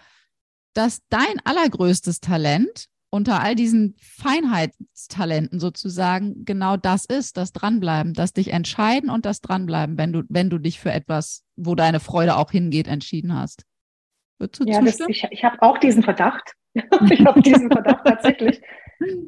[0.75, 8.33] dass dein allergrößtes Talent unter all diesen Feinheitstalenten sozusagen genau das ist, das Dranbleiben, das
[8.33, 12.37] dich entscheiden und das Dranbleiben, wenn du, wenn du dich für etwas, wo deine Freude
[12.37, 13.65] auch hingeht, entschieden hast.
[14.39, 16.53] Würdest du ja, das, ich, ich habe auch diesen Verdacht.
[16.75, 18.61] ich habe diesen Verdacht tatsächlich.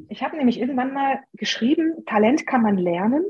[0.08, 3.22] Ich habe nämlich irgendwann mal geschrieben, Talent kann man lernen.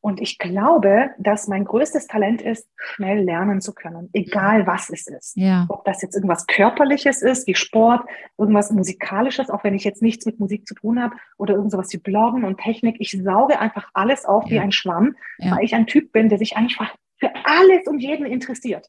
[0.00, 5.08] Und ich glaube, dass mein größtes Talent ist, schnell lernen zu können, egal was es
[5.08, 5.36] ist.
[5.36, 5.66] Ja.
[5.68, 8.08] Ob das jetzt irgendwas Körperliches ist, wie Sport,
[8.38, 11.98] irgendwas Musikalisches, auch wenn ich jetzt nichts mit Musik zu tun habe, oder irgendwas wie
[11.98, 12.96] Bloggen und Technik.
[13.00, 14.50] Ich sauge einfach alles auf ja.
[14.50, 15.56] wie ein Schwamm, ja.
[15.56, 16.78] weil ich ein Typ bin, der sich eigentlich
[17.18, 18.88] für alles und jeden interessiert.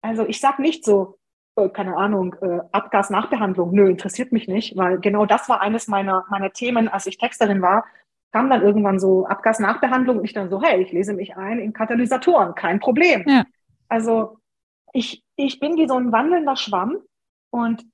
[0.00, 1.18] Also ich sag nicht so,
[1.56, 6.24] äh, keine Ahnung, äh, Abgasnachbehandlung, nö, interessiert mich nicht, weil genau das war eines meiner,
[6.30, 7.84] meiner Themen, als ich Texterin war,
[8.32, 11.72] kam dann irgendwann so Abgasnachbehandlung und ich dann so, hey, ich lese mich ein in
[11.72, 13.24] Katalysatoren, kein Problem.
[13.26, 13.44] Ja.
[13.88, 14.38] Also
[14.92, 16.98] ich, ich bin wie so ein wandelnder Schwamm
[17.50, 17.84] und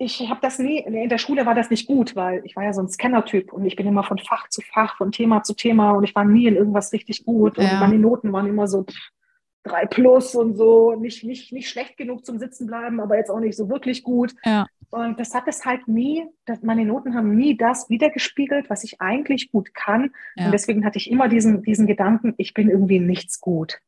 [0.00, 2.72] ich habe das nie, in der Schule war das nicht gut, weil ich war ja
[2.72, 5.90] so ein Scanner-Typ und ich bin immer von Fach zu Fach, von Thema zu Thema
[5.90, 7.80] und ich war nie in irgendwas richtig gut und ja.
[7.80, 8.86] meine Noten waren immer so
[9.62, 13.40] drei plus und so, nicht, nicht, nicht schlecht genug zum Sitzen bleiben, aber jetzt auch
[13.40, 14.34] nicht so wirklich gut.
[14.44, 14.66] Ja.
[14.90, 19.00] Und das hat es halt nie, das, meine Noten haben nie das wiedergespiegelt, was ich
[19.00, 20.12] eigentlich gut kann.
[20.36, 20.46] Ja.
[20.46, 23.78] Und deswegen hatte ich immer diesen, diesen Gedanken, ich bin irgendwie nichts gut.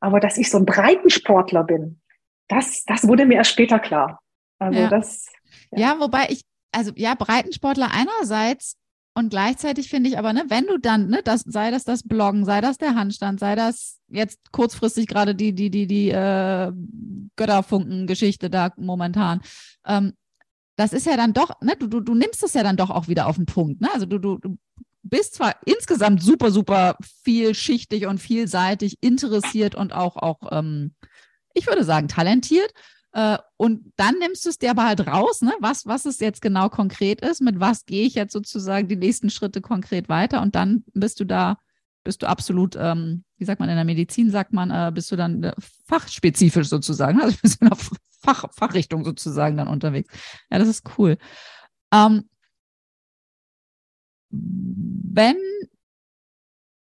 [0.00, 2.00] Aber dass ich so ein Breitensportler bin,
[2.48, 4.20] das, das wurde mir erst später klar.
[4.58, 4.88] Also ja.
[4.88, 5.26] das.
[5.70, 5.78] Ja.
[5.78, 8.76] ja, wobei ich, also ja, Breitensportler einerseits
[9.18, 12.44] und gleichzeitig finde ich aber, ne, wenn du dann, ne, das, sei das das Bloggen,
[12.44, 16.70] sei das der Handstand, sei das jetzt kurzfristig gerade die, die, die, die äh,
[17.34, 19.40] Götterfunken-Geschichte da momentan,
[19.84, 20.12] ähm,
[20.76, 23.08] das ist ja dann doch, ne, du, du, du nimmst es ja dann doch auch
[23.08, 23.80] wieder auf den Punkt.
[23.80, 23.88] Ne?
[23.92, 24.56] Also du, du, du
[25.02, 30.94] bist zwar insgesamt super, super vielschichtig und vielseitig interessiert und auch, auch ähm,
[31.54, 32.72] ich würde sagen, talentiert.
[33.12, 35.54] Äh, und dann nimmst du es dir aber halt raus, ne?
[35.60, 39.30] was, was es jetzt genau konkret ist, mit was gehe ich jetzt sozusagen die nächsten
[39.30, 41.58] Schritte konkret weiter und dann bist du da,
[42.04, 45.16] bist du absolut, ähm, wie sagt man in der Medizin, sagt man, äh, bist du
[45.16, 45.54] dann äh,
[45.86, 47.78] fachspezifisch sozusagen, also bist du in der
[48.20, 50.12] Fach, Fachrichtung sozusagen dann unterwegs.
[50.50, 51.16] Ja, das ist cool.
[51.92, 52.28] Ähm,
[54.30, 55.36] wenn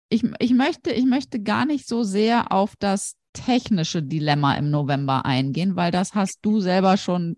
[0.08, 5.24] ich, ich möchte, ich möchte gar nicht so sehr auf das technische Dilemma im November
[5.24, 7.36] eingehen, weil das hast du selber schon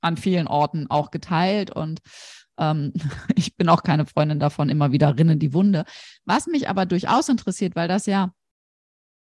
[0.00, 2.00] an vielen Orten auch geteilt und
[2.58, 2.92] ähm,
[3.36, 5.84] ich bin auch keine Freundin davon, immer wieder rinnen die Wunde.
[6.24, 8.32] Was mich aber durchaus interessiert, weil das ja,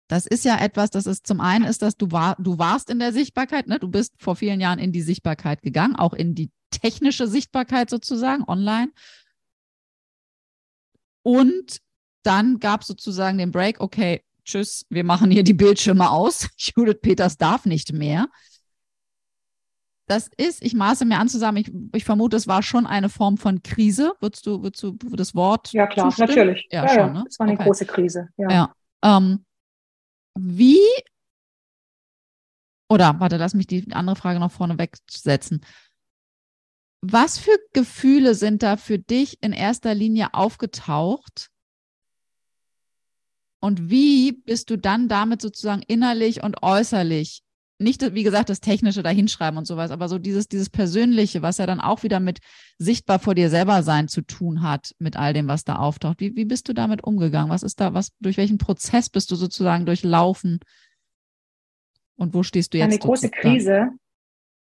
[0.08, 2.99] das ist ja etwas, das ist zum einen ist, dass du war, du warst in
[2.99, 3.80] der Sichtbarkeit, ne?
[3.80, 8.43] Du bist vor vielen Jahren in die Sichtbarkeit gegangen, auch in die technische Sichtbarkeit sozusagen
[8.45, 8.91] online.
[11.23, 11.82] Und
[12.23, 14.21] dann gab es sozusagen den Break, okay,
[14.52, 16.50] tschüss, wir machen hier die Bildschirme aus.
[16.58, 18.28] Judith Peters darf nicht mehr.
[20.08, 23.38] Das ist, ich maße mir an zusammen, ich, ich vermute, es war schon eine Form
[23.38, 24.12] von Krise.
[24.20, 25.72] Würdest du, würdest du das Wort?
[25.72, 26.30] Ja, klar, zustimmen?
[26.30, 26.68] natürlich.
[26.70, 27.24] Ja, ja, schon, ne?
[27.28, 27.64] Es war eine okay.
[27.64, 28.28] große Krise.
[28.36, 28.52] Ja.
[28.52, 28.74] ja.
[29.04, 29.46] Ähm,
[30.38, 30.80] wie,
[32.90, 35.64] oder warte, lass mich die andere Frage noch vorne wegsetzen.
[37.02, 41.50] Was für Gefühle sind da für dich in erster Linie aufgetaucht,
[43.62, 47.43] und wie bist du dann damit sozusagen innerlich und äußerlich,
[47.78, 51.65] nicht, wie gesagt, das Technische dahinschreiben und sowas, aber so dieses, dieses Persönliche, was ja
[51.65, 52.39] dann auch wieder mit
[52.78, 56.19] sichtbar vor dir selber sein zu tun hat, mit all dem, was da auftaucht.
[56.19, 57.52] Wie, wie bist du damit umgegangen?
[57.52, 60.60] Was ist da, was, durch welchen Prozess bist du sozusagen durchlaufen?
[62.17, 62.86] Und wo stehst du jetzt?
[62.86, 63.89] Eine große Krise.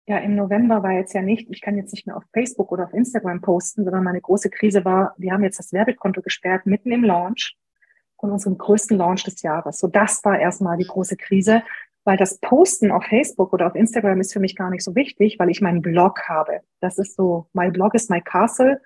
[0.08, 2.84] Ja, im November war jetzt ja nicht, ich kann jetzt nicht mehr auf Facebook oder
[2.84, 6.92] auf Instagram posten, sondern meine große Krise war, wir haben jetzt das Werbekonto gesperrt mitten
[6.92, 7.56] im Launch
[8.18, 9.78] von unserem größten Launch des Jahres.
[9.78, 11.62] So, das war erstmal die große Krise,
[12.04, 15.38] weil das Posten auf Facebook oder auf Instagram ist für mich gar nicht so wichtig,
[15.38, 16.60] weil ich meinen Blog habe.
[16.80, 18.80] Das ist so, my blog is my castle.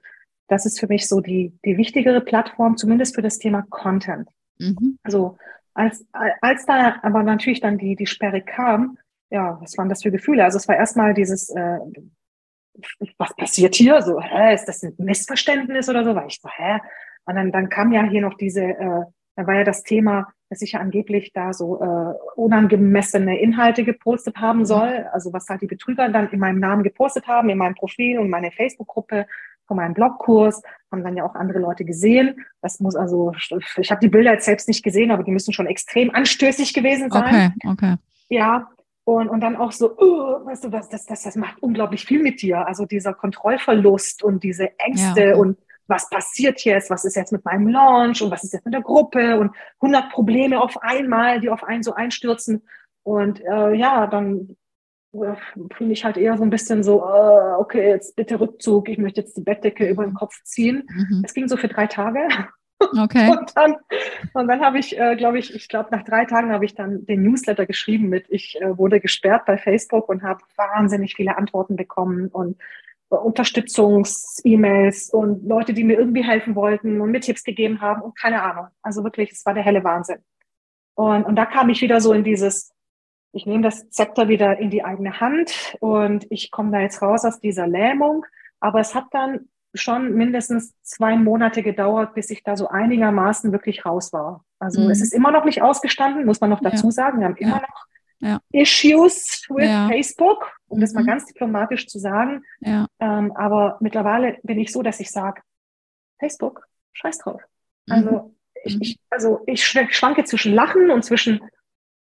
[0.49, 4.29] Das ist für mich so die, die wichtigere Plattform, zumindest für das Thema Content.
[4.59, 4.99] Mhm.
[5.03, 5.37] Also,
[5.75, 6.05] als,
[6.41, 8.99] als da aber natürlich dann die, die Sperre kam,
[9.31, 10.43] ja, was waren das für Gefühle?
[10.45, 11.79] Also es war erstmal dieses, äh,
[13.19, 14.03] was passiert hier?
[14.03, 16.15] So, hä, ist das ein Missverständnis oder so?
[16.15, 16.79] War ich so, hä?
[17.27, 19.05] Und dann, dann kam ja hier noch diese äh,
[19.41, 24.37] da war ja das Thema, dass ich ja angeblich da so äh, unangemessene Inhalte gepostet
[24.37, 24.65] haben mhm.
[24.67, 25.07] soll.
[25.13, 28.29] Also was halt die Betrüger dann in meinem Namen gepostet haben, in meinem Profil und
[28.29, 29.27] meine Facebook-Gruppe
[29.67, 32.45] von meinem Blogkurs, haben dann ja auch andere Leute gesehen.
[32.61, 33.33] Das muss also,
[33.79, 37.11] ich habe die Bilder jetzt selbst nicht gesehen, aber die müssen schon extrem anstößig gewesen
[37.11, 37.55] sein.
[37.63, 37.95] Okay, okay.
[38.29, 38.69] Ja,
[39.05, 42.23] und, und dann auch so, oh, weißt du, was, das, das, das macht unglaublich viel
[42.23, 42.67] mit dir.
[42.67, 45.57] Also dieser Kontrollverlust und diese Ängste ja, und
[45.91, 48.81] was passiert jetzt, was ist jetzt mit meinem Launch und was ist jetzt mit der
[48.81, 52.63] Gruppe und 100 Probleme auf einmal, die auf einen so einstürzen.
[53.03, 54.57] Und äh, ja, dann
[55.13, 55.35] äh,
[55.77, 59.21] finde ich halt eher so ein bisschen so, äh, okay, jetzt bitte Rückzug, ich möchte
[59.21, 60.87] jetzt die Bettdecke über den Kopf ziehen.
[60.89, 61.23] Mhm.
[61.25, 62.29] Es ging so für drei Tage.
[62.81, 63.29] Okay.
[63.39, 63.77] Und dann,
[64.33, 67.05] und dann habe ich, äh, glaube ich, ich glaube, nach drei Tagen habe ich dann
[67.05, 71.77] den Newsletter geschrieben mit, ich äh, wurde gesperrt bei Facebook und habe wahnsinnig viele Antworten
[71.77, 72.57] bekommen und
[73.17, 78.43] Unterstützungs-E-Mails und Leute, die mir irgendwie helfen wollten und mir Tipps gegeben haben und keine
[78.43, 78.69] Ahnung.
[78.83, 80.19] Also wirklich, es war der helle Wahnsinn.
[80.95, 82.73] Und, und da kam ich wieder so in dieses,
[83.33, 87.25] ich nehme das Zepter wieder in die eigene Hand und ich komme da jetzt raus
[87.25, 88.25] aus dieser Lähmung.
[88.61, 93.85] Aber es hat dann schon mindestens zwei Monate gedauert, bis ich da so einigermaßen wirklich
[93.87, 94.45] raus war.
[94.59, 94.91] Also mhm.
[94.91, 96.93] es ist immer noch nicht ausgestanden, muss man noch dazu ja.
[96.93, 97.21] sagen.
[97.21, 97.63] Wir haben immer ja.
[97.63, 97.87] noch
[98.21, 98.41] ja.
[98.53, 99.89] Issues with ja.
[99.89, 100.83] Facebook, um mhm.
[100.83, 101.09] das mal mhm.
[101.09, 102.43] ganz diplomatisch zu sagen.
[102.61, 102.87] Ja.
[103.01, 105.43] Ähm, aber mittlerweile bin ich so, dass ich sage,
[106.19, 107.43] Facebook, scheiß drauf.
[107.87, 107.95] Mhm.
[107.95, 108.83] Also, ich, mhm.
[108.83, 111.41] ich, also ich schwanke zwischen Lachen und zwischen,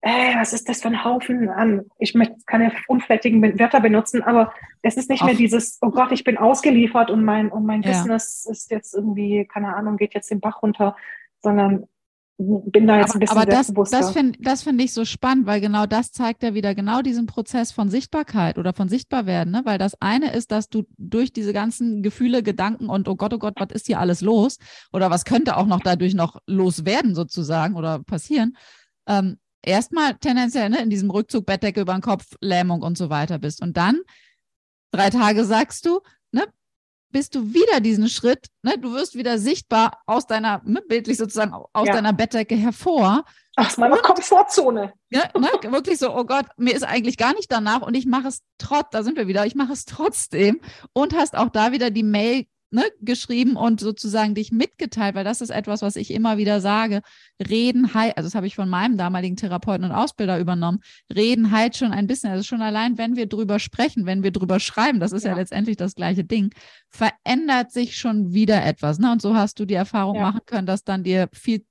[0.02, 1.86] äh, was ist das für ein Haufen an?
[2.00, 5.28] Ich möchte keine unflätigen Wörter benutzen, aber es ist nicht Ach.
[5.28, 9.45] mehr dieses, oh Gott, ich bin ausgeliefert und mein, und mein Business ist jetzt irgendwie,
[9.45, 10.95] keine Ahnung, geht jetzt den Bach runter,
[11.41, 11.88] sondern
[12.42, 15.46] bin da jetzt aber, ein bisschen aber das, das finde das find ich so spannend,
[15.46, 19.62] weil genau das zeigt ja wieder genau diesen Prozess von Sichtbarkeit oder von Sichtbarwerden, ne?
[19.66, 23.40] weil das eine ist, dass du durch diese ganzen Gefühle, Gedanken und oh Gott, oh
[23.40, 24.58] Gott, was ist hier alles los?
[24.94, 28.56] Oder was könnte auch noch dadurch noch loswerden sozusagen oder passieren,
[29.06, 33.38] ähm, erstmal tendenziell ne, in diesem Rückzug, Bettdecke über den Kopf, Lähmung und so weiter
[33.40, 33.62] bist.
[33.62, 34.00] Und dann
[34.92, 36.00] drei Tage sagst du,
[36.32, 36.46] ne,
[37.12, 41.53] bist du wieder diesen Schritt, ne, du wirst wieder sichtbar aus deiner, ne, bildlich sozusagen
[41.53, 41.93] aus ja.
[41.93, 43.24] deiner Bettdecke hervor.
[43.55, 44.93] Aus meiner Komfortzone.
[45.10, 48.28] Ja, ne, wirklich so, oh Gott, mir ist eigentlich gar nicht danach und ich mache
[48.28, 50.62] es trotz, da sind wir wieder, ich mache es trotzdem
[50.93, 55.41] und hast auch da wieder die Mail ne, geschrieben und sozusagen dich mitgeteilt, weil das
[55.41, 57.01] ist etwas, was ich immer wieder sage.
[57.39, 60.80] Reden heilt, also das habe ich von meinem damaligen Therapeuten und Ausbilder übernommen.
[61.13, 62.32] Reden heilt schon ein bisschen.
[62.32, 65.38] Also schon allein, wenn wir drüber sprechen, wenn wir drüber schreiben, das ist ja, ja
[65.38, 66.53] letztendlich das gleiche Ding,
[66.89, 68.99] verändert sich schon wieder etwas.
[68.99, 69.11] Ne?
[69.11, 70.22] Und so hast du die Erfahrung ja.
[70.22, 71.63] machen können, dass dann dir viel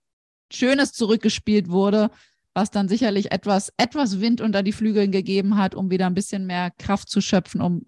[0.50, 2.10] Schönes zurückgespielt wurde,
[2.58, 6.44] was dann sicherlich etwas, etwas Wind unter die Flügel gegeben hat, um wieder ein bisschen
[6.44, 7.82] mehr Kraft zu schöpfen, um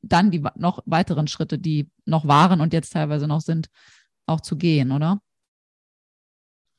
[0.00, 3.68] dann die noch weiteren Schritte, die noch waren und jetzt teilweise noch sind,
[4.24, 5.20] auch zu gehen, oder?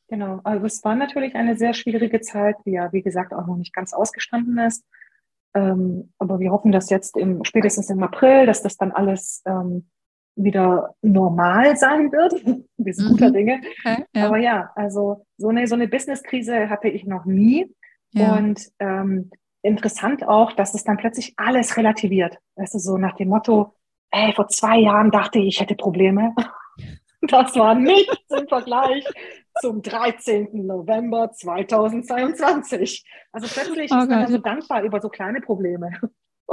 [0.08, 3.58] Genau, also es war natürlich eine sehr schwierige Zeit, die ja, wie gesagt, auch noch
[3.58, 4.84] nicht ganz ausgestanden ist.
[5.54, 9.90] Ähm, aber wir hoffen, dass jetzt im, spätestens im April, dass das dann alles ähm,
[10.38, 12.34] wieder normal sein wird.
[12.78, 13.12] Wir sind mhm.
[13.12, 13.62] guter Dinge.
[13.80, 14.28] Okay, ja.
[14.28, 17.74] Aber ja, also so eine, so eine Business-Krise hatte ich noch nie.
[18.12, 18.36] Ja.
[18.36, 19.32] Und ähm,
[19.62, 22.38] interessant auch, dass es dann plötzlich alles relativiert.
[22.56, 23.74] Weißt du, so nach dem Motto,
[24.12, 26.34] ey, vor zwei Jahren dachte ich, ich hätte Probleme.
[27.22, 29.04] Das war nichts im Vergleich
[29.60, 30.50] zum 13.
[30.68, 33.04] November 2022.
[33.32, 35.92] Also plötzlich oh ist man so dankbar über so kleine Probleme.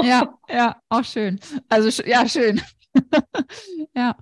[0.01, 1.39] Ja, ja, auch schön.
[1.69, 2.61] Also ja, schön.
[3.95, 4.17] ja.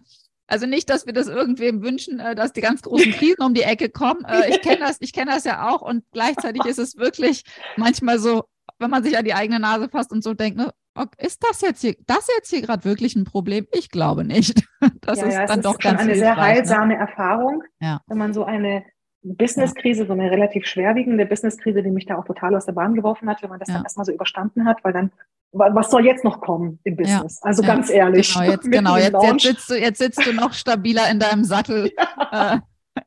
[0.46, 3.62] Also nicht, dass wir das irgendwem wünschen, äh, dass die ganz großen Krisen um die
[3.62, 4.24] Ecke kommen.
[4.26, 7.44] Äh, ich kenne das, ich kenne das ja auch und gleichzeitig ist es wirklich
[7.76, 8.44] manchmal so,
[8.78, 10.70] wenn man sich an die eigene Nase fasst und so denkt, ne,
[11.18, 13.66] ist das jetzt hier, das jetzt hier gerade wirklich ein Problem?
[13.72, 14.62] Ich glaube nicht.
[15.00, 16.40] Das ja, ist ja, dann ist doch ganz eine sehr ne?
[16.40, 17.00] heilsame ne?
[17.00, 18.00] Erfahrung, ja.
[18.08, 18.84] wenn man so eine
[19.22, 23.28] Businesskrise, so eine relativ schwerwiegende Businesskrise, die mich da auch total aus der Bahn geworfen
[23.28, 25.12] hat, wenn man das dann erstmal so überstanden hat, weil dann
[25.52, 27.40] was soll jetzt noch kommen im Business?
[27.42, 28.32] Ja, also ganz ehrlich.
[28.32, 31.92] Genau, jetzt, genau jetzt, jetzt, sitzt du, jetzt sitzt du noch stabiler in deinem Sattel.
[32.32, 32.54] Ja.
[32.54, 32.60] Äh,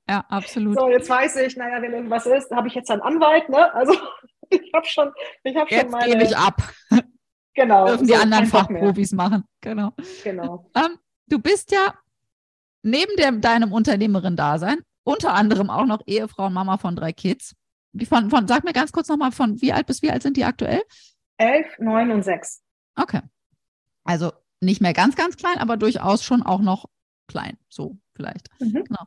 [0.10, 0.76] ja, absolut.
[0.76, 3.74] So, jetzt weiß ich, naja, wenn irgendwas ist, habe ich jetzt einen Anwalt, ne?
[3.74, 3.94] Also
[4.50, 5.12] ich habe schon,
[5.44, 6.12] ich habe schon meine.
[6.12, 6.62] Gebe ich ab.
[7.54, 7.86] Genau.
[7.86, 9.44] Dürfen so die anderen Fachprofis machen.
[9.62, 9.94] Genau.
[10.24, 10.70] Genau.
[10.76, 11.94] Ähm, du bist ja
[12.82, 17.56] neben dem, deinem Unternehmerin-Dasein unter anderem auch noch Ehefrau und Mama von drei Kids.
[18.08, 20.44] Von, von, sag mir ganz kurz nochmal, von wie alt bis wie alt sind die
[20.44, 20.82] aktuell?
[21.38, 22.62] Elf, neun und sechs.
[22.96, 23.22] Okay.
[24.04, 24.32] Also
[24.62, 26.86] nicht mehr ganz, ganz klein, aber durchaus schon auch noch
[27.28, 27.58] klein.
[27.70, 28.50] So vielleicht.
[28.60, 28.84] Mhm.
[28.86, 29.06] Genau.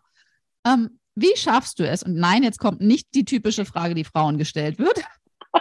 [0.67, 2.03] Ähm, wie schaffst du es?
[2.03, 5.03] Und nein, jetzt kommt nicht die typische Frage, die Frauen gestellt wird.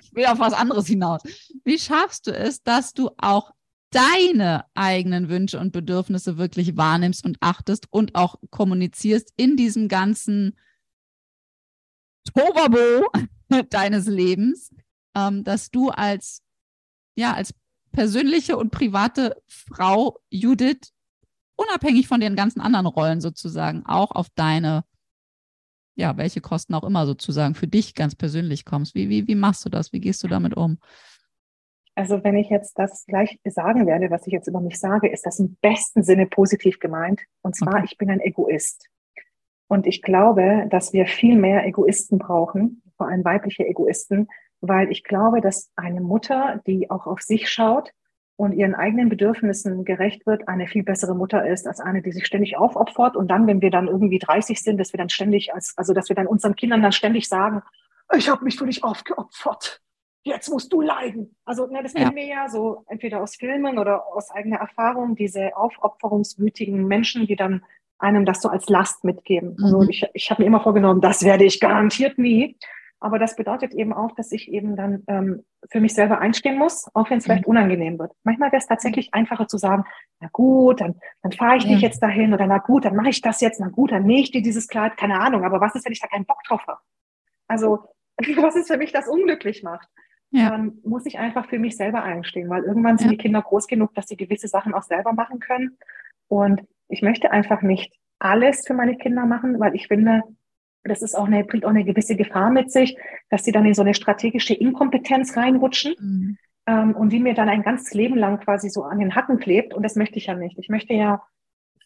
[0.00, 1.22] ich will auf was anderes hinaus.
[1.64, 3.52] Wie schaffst du es, dass du auch
[3.90, 10.58] deine eigenen Wünsche und Bedürfnisse wirklich wahrnimmst und achtest und auch kommunizierst in diesem ganzen
[12.24, 13.06] Tovabo
[13.70, 14.70] deines Lebens,
[15.14, 16.42] ähm, dass du als,
[17.16, 17.54] ja, als
[17.92, 20.92] persönliche und private Frau Judith,
[21.56, 24.84] unabhängig von den ganzen anderen Rollen sozusagen, auch auf deine,
[25.94, 28.94] ja, welche Kosten auch immer sozusagen für dich ganz persönlich kommst.
[28.94, 29.92] Wie, wie, wie machst du das?
[29.92, 30.78] Wie gehst du damit um?
[31.94, 35.24] Also wenn ich jetzt das gleich sagen werde, was ich jetzt über mich sage, ist
[35.24, 37.22] das im besten Sinne positiv gemeint.
[37.40, 37.84] Und zwar, okay.
[37.86, 38.90] ich bin ein Egoist.
[39.68, 44.28] Und ich glaube, dass wir viel mehr Egoisten brauchen, vor allem weibliche Egoisten,
[44.60, 47.92] weil ich glaube, dass eine Mutter, die auch auf sich schaut
[48.36, 52.26] und ihren eigenen Bedürfnissen gerecht wird, eine viel bessere Mutter ist als eine, die sich
[52.26, 55.74] ständig aufopfert und dann, wenn wir dann irgendwie 30 sind, dass wir dann ständig, als,
[55.76, 57.62] also dass wir dann unseren Kindern dann ständig sagen,
[58.14, 59.80] ich habe mich für dich aufgeopfert.
[60.22, 61.36] Jetzt musst du leiden.
[61.44, 62.00] Also ne, das ja.
[62.00, 67.36] kennen wir ja so entweder aus Filmen oder aus eigener Erfahrung, diese aufopferungswütigen Menschen, die
[67.36, 67.64] dann
[67.98, 69.56] einem das so als Last mitgeben.
[69.62, 69.88] Also mhm.
[69.88, 72.58] ich, ich habe mir immer vorgenommen, das werde ich garantiert nie.
[72.98, 76.88] Aber das bedeutet eben auch, dass ich eben dann ähm, für mich selber einstehen muss,
[76.94, 77.50] auch wenn es vielleicht mhm.
[77.50, 78.12] unangenehm wird.
[78.24, 79.84] Manchmal wäre es tatsächlich einfacher zu sagen,
[80.20, 81.72] na gut, dann, dann fahre ich ja.
[81.72, 84.22] nicht jetzt dahin oder na gut, dann mache ich das jetzt, na gut, dann nähe
[84.22, 85.44] ich dir dieses Kleid, keine Ahnung.
[85.44, 86.80] Aber was ist, wenn ich da keinen Bock drauf habe?
[87.48, 87.84] Also
[88.36, 89.88] was ist für mich, das unglücklich macht?
[90.30, 90.50] Ja.
[90.50, 93.12] Dann muss ich einfach für mich selber einstehen, weil irgendwann sind ja.
[93.12, 95.78] die Kinder groß genug, dass sie gewisse Sachen auch selber machen können.
[96.28, 100.22] Und ich möchte einfach nicht alles für meine Kinder machen, weil ich finde,
[100.88, 102.96] das ist auch eine, bringt auch eine gewisse Gefahr mit sich,
[103.30, 106.38] dass sie dann in so eine strategische Inkompetenz reinrutschen mhm.
[106.66, 109.74] ähm, und die mir dann ein ganzes Leben lang quasi so an den Hacken klebt.
[109.74, 110.58] Und das möchte ich ja nicht.
[110.58, 111.22] Ich möchte ja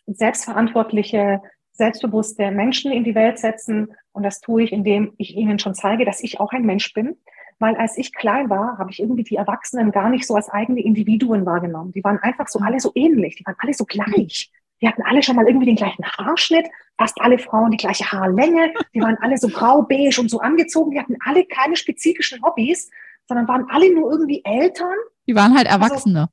[0.07, 1.41] selbstverantwortliche,
[1.73, 3.95] selbstbewusste Menschen in die Welt setzen.
[4.13, 7.17] Und das tue ich, indem ich ihnen schon zeige, dass ich auch ein Mensch bin.
[7.59, 10.83] Weil als ich klein war, habe ich irgendwie die Erwachsenen gar nicht so als eigene
[10.83, 11.93] Individuen wahrgenommen.
[11.93, 14.51] Die waren einfach so alle so ähnlich, die waren alle so gleich.
[14.81, 16.67] Die hatten alle schon mal irgendwie den gleichen Haarschnitt,
[16.99, 21.01] fast alle Frauen die gleiche Haarlänge, die waren alle so grau-beige und so angezogen, die
[21.01, 22.91] hatten alle keine spezifischen Hobbys,
[23.27, 24.97] sondern waren alle nur irgendwie Eltern.
[25.27, 26.29] Die waren halt also Erwachsene.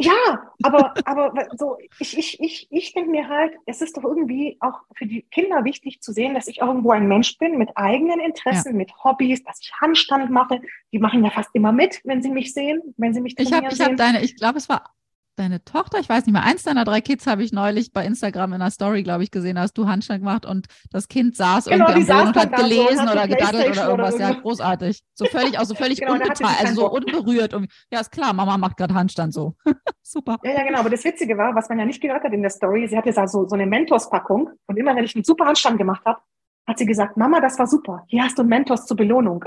[0.00, 4.56] Ja, aber, aber so, ich, ich, ich, ich denke mir halt, es ist doch irgendwie
[4.60, 8.20] auch für die Kinder wichtig zu sehen, dass ich irgendwo ein Mensch bin mit eigenen
[8.20, 8.76] Interessen, ja.
[8.76, 10.60] mit Hobbys, dass ich Handstand mache.
[10.92, 13.64] Die machen ja fast immer mit, wenn sie mich sehen, wenn sie mich trainieren Ich
[13.64, 14.94] habe ich hab deine, ich glaube, es war
[15.38, 18.52] deine Tochter, ich weiß nicht mehr, eins deiner drei Kids habe ich neulich bei Instagram
[18.52, 21.88] in einer Story, glaube ich, gesehen, hast du Handstand gemacht und das Kind saß genau,
[21.88, 24.14] irgendwie am Boden und hat gelesen so, oder gedaddelt oder irgendwas.
[24.14, 25.02] Oder ja, großartig.
[25.14, 26.14] So völlig, auch so völlig genau,
[26.60, 27.54] also so unberührt.
[27.54, 29.54] Und, ja, ist klar, Mama macht gerade Handstand so.
[30.02, 30.38] super.
[30.42, 30.80] Ja, ja, genau.
[30.80, 33.12] Aber das Witzige war, was man ja nicht gehört hat in der Story, sie hatte
[33.12, 36.20] so, so eine Mentors-Packung und immer, wenn ich einen super Handstand gemacht habe,
[36.66, 38.04] hat sie gesagt, Mama, das war super.
[38.08, 39.44] Hier hast du Mentors zur Belohnung.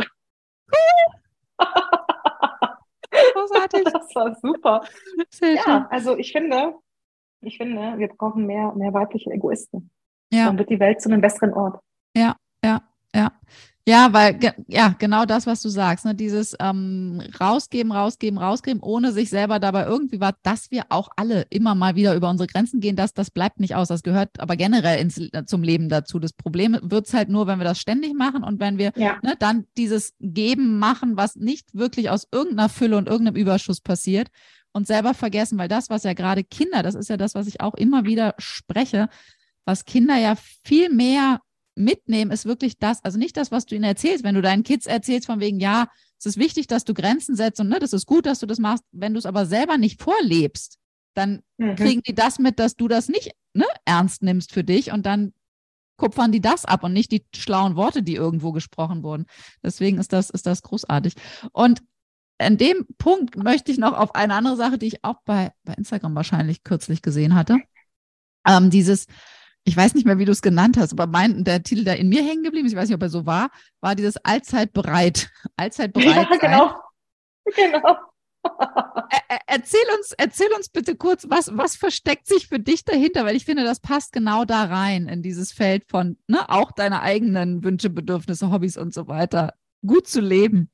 [3.69, 3.93] Großartig.
[3.93, 4.81] Das war super.
[5.29, 5.85] Sehr ja, schön.
[5.89, 6.75] also ich finde,
[7.41, 9.89] ich finde, wir brauchen mehr, mehr weibliche Egoisten.
[10.31, 10.45] Ja.
[10.45, 11.81] Dann wird die Welt zu einem besseren Ort.
[12.15, 12.81] Ja, ja,
[13.15, 13.31] ja.
[13.87, 16.13] Ja, weil, ja, genau das, was du sagst, ne?
[16.13, 21.47] dieses ähm, rausgeben, rausgeben, rausgeben, ohne sich selber dabei irgendwie war, dass wir auch alle
[21.49, 23.87] immer mal wieder über unsere Grenzen gehen, das, das bleibt nicht aus.
[23.87, 26.19] Das gehört aber generell ins, äh, zum Leben dazu.
[26.19, 29.17] Das Problem wird es halt nur, wenn wir das ständig machen und wenn wir ja.
[29.23, 34.27] ne, dann dieses Geben machen, was nicht wirklich aus irgendeiner Fülle und irgendeinem Überschuss passiert
[34.73, 37.61] und selber vergessen, weil das, was ja gerade Kinder, das ist ja das, was ich
[37.61, 39.09] auch immer wieder spreche,
[39.65, 41.39] was Kinder ja viel mehr
[41.75, 44.23] mitnehmen, ist wirklich das, also nicht das, was du ihnen erzählst.
[44.23, 45.87] Wenn du deinen Kids erzählst von wegen, ja,
[46.19, 48.59] es ist wichtig, dass du Grenzen setzt und ne, das ist gut, dass du das
[48.59, 48.83] machst.
[48.91, 50.77] Wenn du es aber selber nicht vorlebst,
[51.13, 51.75] dann mhm.
[51.75, 55.33] kriegen die das mit, dass du das nicht ne, ernst nimmst für dich und dann
[55.97, 59.25] kupfern die das ab und nicht die schlauen Worte, die irgendwo gesprochen wurden.
[59.63, 61.13] Deswegen ist das, ist das großartig.
[61.51, 61.81] Und
[62.39, 65.73] an dem Punkt möchte ich noch auf eine andere Sache, die ich auch bei, bei
[65.73, 67.59] Instagram wahrscheinlich kürzlich gesehen hatte.
[68.47, 69.05] Ähm, dieses,
[69.63, 72.09] ich weiß nicht mehr, wie du es genannt hast, aber mein, der Titel, der in
[72.09, 73.49] mir hängen geblieben ist, ich weiß nicht, ob er so war,
[73.79, 75.29] war dieses Allzeit bereit.
[75.55, 76.27] Allzeit bereit.
[76.31, 76.75] Ja, genau.
[77.55, 77.97] Genau.
[79.47, 83.25] erzähl uns, erzähl uns bitte kurz, was, was versteckt sich für dich dahinter?
[83.25, 87.01] Weil ich finde, das passt genau da rein in dieses Feld von ne, auch deine
[87.01, 89.53] eigenen Wünsche, Bedürfnisse, Hobbys und so weiter.
[89.85, 90.71] Gut zu leben.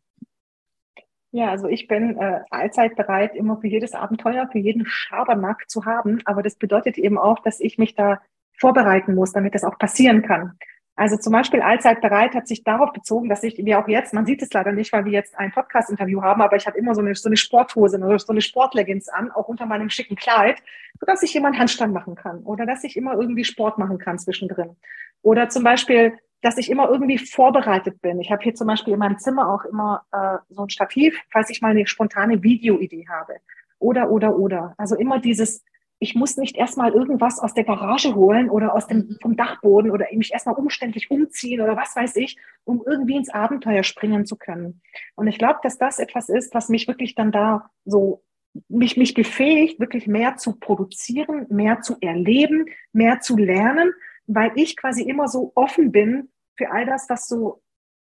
[1.32, 5.86] Ja, also ich bin äh, allzeit bereit, immer für jedes Abenteuer, für jeden Schabernack zu
[5.86, 6.22] haben.
[6.26, 8.22] Aber das bedeutet eben auch, dass ich mich da
[8.60, 10.58] vorbereiten muss, damit das auch passieren kann.
[10.98, 14.26] Also zum Beispiel allzeit bereit hat sich darauf bezogen, dass ich mir auch jetzt, man
[14.26, 17.02] sieht es leider nicht, weil wir jetzt ein Podcast-Interview haben, aber ich habe immer so
[17.02, 20.58] eine, so eine Sporthose, so eine Sportleggings an, auch unter meinem schicken Kleid,
[21.00, 24.76] sodass ich immer Handstand machen kann oder dass ich immer irgendwie Sport machen kann zwischendrin.
[25.22, 28.20] Oder zum Beispiel, dass ich immer irgendwie vorbereitet bin.
[28.20, 31.52] Ich habe hier zum Beispiel in meinem Zimmer auch immer äh, so ein Stativ, falls
[31.52, 33.36] ich mal eine spontane Videoidee habe.
[33.78, 34.74] Oder, oder, oder.
[34.78, 35.64] Also immer dieses
[36.00, 39.18] ich muss nicht erstmal irgendwas aus der Garage holen oder aus dem, mhm.
[39.22, 43.84] vom Dachboden oder mich erstmal umständlich umziehen oder was weiß ich, um irgendwie ins Abenteuer
[43.84, 44.82] springen zu können.
[45.16, 48.24] Und ich glaube, dass das etwas ist, was mich wirklich dann da so,
[48.70, 53.92] mich, mich befähigt, wirklich mehr zu produzieren, mehr zu erleben, mehr zu lernen,
[54.28, 57.62] weil ich quasi immer so offen bin für all das, was so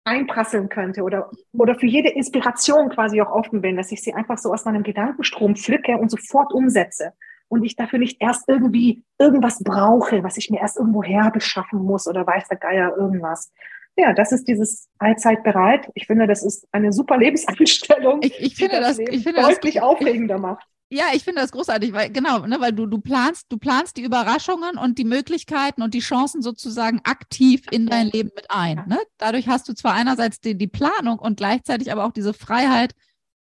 [0.06, 4.38] einprasseln könnte oder, oder für jede Inspiration quasi auch offen bin, dass ich sie einfach
[4.38, 7.14] so aus meinem Gedankenstrom pflücke und sofort umsetze
[7.48, 12.08] und ich dafür nicht erst irgendwie irgendwas brauche, was ich mir erst irgendwo herbeschaffen muss
[12.08, 13.52] oder weiß der Geier irgendwas.
[13.98, 15.90] Ja, das ist dieses allzeit bereit.
[15.94, 19.76] Ich finde, das ist eine super Lebenseinstellung, ich, ich finde das, das ich finde deutlich
[19.76, 20.66] das, aufregender macht.
[20.90, 24.04] Ja, ich finde das großartig, weil genau, ne, weil du du planst, du planst die
[24.04, 28.84] Überraschungen und die Möglichkeiten und die Chancen sozusagen aktiv in dein Leben mit ein.
[28.88, 29.00] Ne?
[29.18, 32.94] Dadurch hast du zwar einerseits die, die Planung und gleichzeitig aber auch diese Freiheit,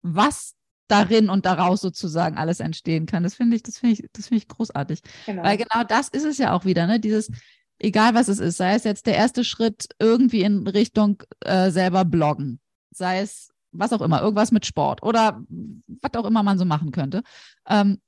[0.02, 0.54] was
[0.90, 3.22] darin und daraus sozusagen alles entstehen kann.
[3.22, 5.00] Das finde ich, das finde ich, das finde ich großartig.
[5.26, 5.42] Genau.
[5.42, 7.00] Weil genau das ist es ja auch wieder, ne?
[7.00, 7.30] Dieses,
[7.78, 12.04] egal was es ist, sei es jetzt der erste Schritt irgendwie in Richtung äh, selber
[12.04, 12.60] bloggen,
[12.90, 16.90] sei es was auch immer, irgendwas mit Sport oder was auch immer man so machen
[16.90, 17.22] könnte.
[17.68, 18.00] Ähm,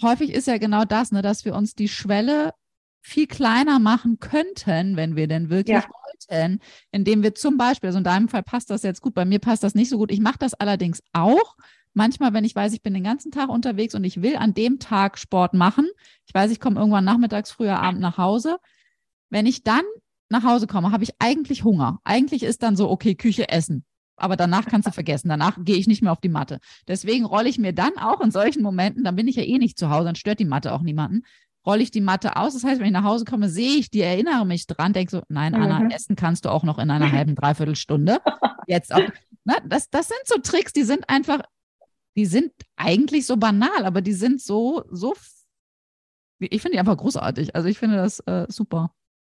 [0.00, 2.52] häufig ist ja genau das, ne, dass wir uns die Schwelle
[3.00, 5.88] viel kleiner machen könnten, wenn wir denn wirklich ja.
[6.30, 9.38] wollten, indem wir zum Beispiel, also in deinem Fall passt das jetzt gut, bei mir
[9.38, 10.10] passt das nicht so gut.
[10.10, 11.56] Ich mache das allerdings auch,
[11.96, 14.78] manchmal, wenn ich weiß, ich bin den ganzen Tag unterwegs und ich will an dem
[14.78, 15.88] Tag Sport machen,
[16.26, 18.58] ich weiß, ich komme irgendwann nachmittags, früher Abend nach Hause,
[19.30, 19.82] wenn ich dann
[20.28, 22.00] nach Hause komme, habe ich eigentlich Hunger.
[22.04, 23.84] Eigentlich ist dann so, okay, Küche essen.
[24.16, 25.28] Aber danach kannst du vergessen.
[25.28, 26.58] Danach gehe ich nicht mehr auf die Matte.
[26.88, 29.78] Deswegen rolle ich mir dann auch in solchen Momenten, dann bin ich ja eh nicht
[29.78, 31.22] zu Hause, dann stört die Matte auch niemanden,
[31.66, 32.54] rolle ich die Matte aus.
[32.54, 35.22] Das heißt, wenn ich nach Hause komme, sehe ich die, erinnere mich dran, denke so,
[35.28, 35.90] nein, Anna, mhm.
[35.90, 38.20] essen kannst du auch noch in einer halben, dreiviertel Stunde.
[38.66, 39.02] Jetzt auch.
[39.44, 41.40] Na, das, das sind so Tricks, die sind einfach
[42.16, 45.14] die sind eigentlich so banal, aber die sind so, so,
[46.38, 47.54] ich finde die einfach großartig.
[47.54, 48.90] Also ich finde das äh, super.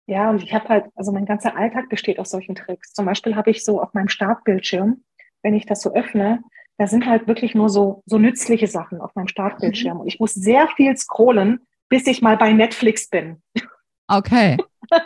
[0.08, 2.92] Ja, und ich habe halt, also mein ganzer Alltag besteht aus solchen Tricks.
[2.94, 5.04] Zum Beispiel habe ich so auf meinem Startbildschirm,
[5.44, 6.44] wenn ich das so öffne,
[6.78, 9.96] da sind halt wirklich nur so, so nützliche Sachen auf meinem Startbildschirm.
[9.96, 10.02] Mhm.
[10.02, 13.42] Und ich muss sehr viel scrollen, bis ich mal bei Netflix bin.
[14.08, 14.58] Okay.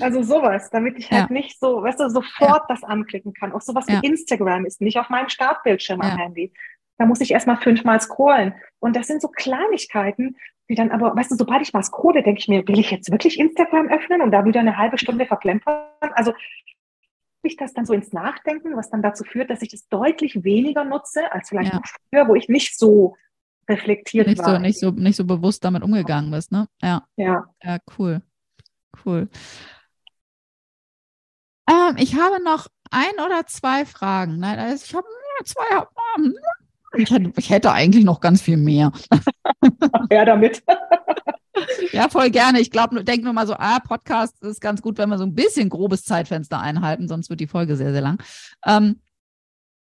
[0.00, 1.32] Also sowas, damit ich halt ja.
[1.32, 2.64] nicht so, weißt du, sofort ja.
[2.68, 3.52] das anklicken kann.
[3.52, 4.02] Auch sowas ja.
[4.02, 6.52] wie Instagram ist nicht auf meinem Startbildschirm am Handy.
[7.02, 8.54] Da muss ich erstmal fünfmal scrollen.
[8.78, 10.36] Und das sind so Kleinigkeiten,
[10.70, 13.10] die dann aber, weißt du, sobald ich mal scrolle, denke ich mir, will ich jetzt
[13.10, 15.82] wirklich Instagram öffnen und da wieder eine halbe Stunde verplempern?
[16.00, 16.32] Also
[17.42, 20.84] ich das dann so ins Nachdenken, was dann dazu führt, dass ich das deutlich weniger
[20.84, 23.16] nutze als vielleicht früher, wo ich nicht so
[23.68, 24.54] reflektiert nicht war.
[24.54, 26.68] So, nicht, so, nicht so bewusst damit umgegangen bist, ne?
[26.80, 27.04] Ja.
[27.16, 27.46] Ja.
[27.64, 28.22] Ja, cool.
[29.04, 29.28] Cool.
[31.68, 34.38] Ähm, ich habe noch ein oder zwei Fragen.
[34.38, 35.08] Nein, also ich habe
[35.44, 35.86] zwei.
[36.96, 38.92] Ich hätte, ich hätte eigentlich noch ganz viel mehr.
[40.10, 40.62] Ja, damit.
[41.92, 42.60] Ja, voll gerne.
[42.60, 45.34] Ich glaube, denke nur mal so, ah, Podcast ist ganz gut, wenn wir so ein
[45.34, 48.18] bisschen grobes Zeitfenster einhalten, sonst wird die Folge sehr, sehr lang.
[48.64, 49.00] Ähm,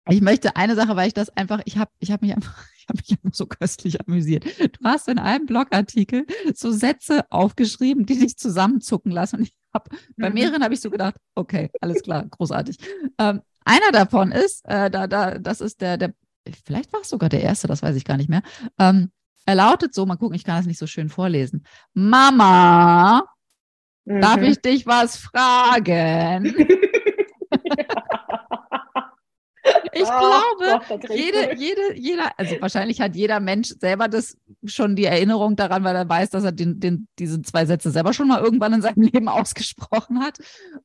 [0.09, 2.87] ich möchte eine Sache, weil ich das einfach, ich habe ich hab mich einfach, ich
[2.89, 4.45] habe mich einfach so köstlich amüsiert.
[4.59, 9.37] Du hast in einem Blogartikel so Sätze aufgeschrieben, die dich zusammenzucken lassen.
[9.37, 10.35] Und ich habe bei mhm.
[10.35, 12.77] mehreren habe ich so gedacht, okay, alles klar, großartig.
[13.17, 16.13] Ähm, einer davon ist, äh, da, da, das ist der, der,
[16.65, 18.41] vielleicht war es sogar der erste, das weiß ich gar nicht mehr.
[18.79, 19.11] Ähm,
[19.45, 21.65] er lautet so, mal gucken, ich kann das nicht so schön vorlesen.
[21.93, 23.23] Mama,
[24.05, 24.21] mhm.
[24.21, 26.55] darf ich dich was fragen?
[29.95, 34.95] Ich oh, glaube, Gott, jede, jede, jeder, also wahrscheinlich hat jeder Mensch selber das schon
[34.95, 38.27] die Erinnerung daran, weil er weiß, dass er den, den, diese zwei Sätze selber schon
[38.27, 40.39] mal irgendwann in seinem Leben ausgesprochen hat.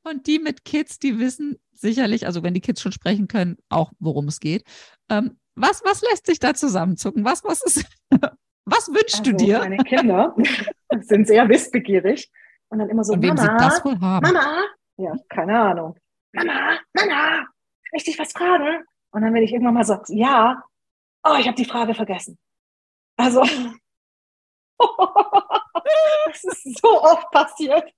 [0.04, 3.92] Und die mit Kids, die wissen sicherlich, also wenn die Kids schon sprechen können, auch
[3.98, 4.64] worum es geht.
[5.08, 7.24] Ähm, was, was lässt sich da zusammenzucken?
[7.24, 7.84] Was, was ist,
[8.64, 9.58] was wünschst also, du dir?
[9.60, 10.34] Meine Kinder
[11.00, 12.30] sind sehr wissbegierig
[12.68, 14.22] und dann immer so, Von wem Mama, sie das wohl haben?
[14.22, 14.64] Mama,
[14.96, 15.96] ja, keine Ahnung.
[16.32, 18.84] Mama, Mama, kann ich dich was fragen?
[19.10, 20.62] Und dann, wenn ich irgendwann mal sage, ja,
[21.24, 22.38] oh, ich habe die Frage vergessen.
[23.16, 23.40] Also,
[26.26, 27.92] das ist so oft passiert.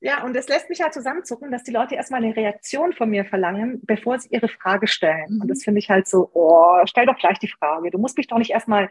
[0.00, 3.24] Ja, und es lässt mich halt zusammenzucken, dass die Leute erstmal eine Reaktion von mir
[3.24, 5.36] verlangen, bevor sie ihre Frage stellen.
[5.36, 5.40] Mhm.
[5.42, 7.90] Und das finde ich halt so, oh, stell doch gleich die Frage.
[7.90, 8.90] Du musst mich doch nicht erstmal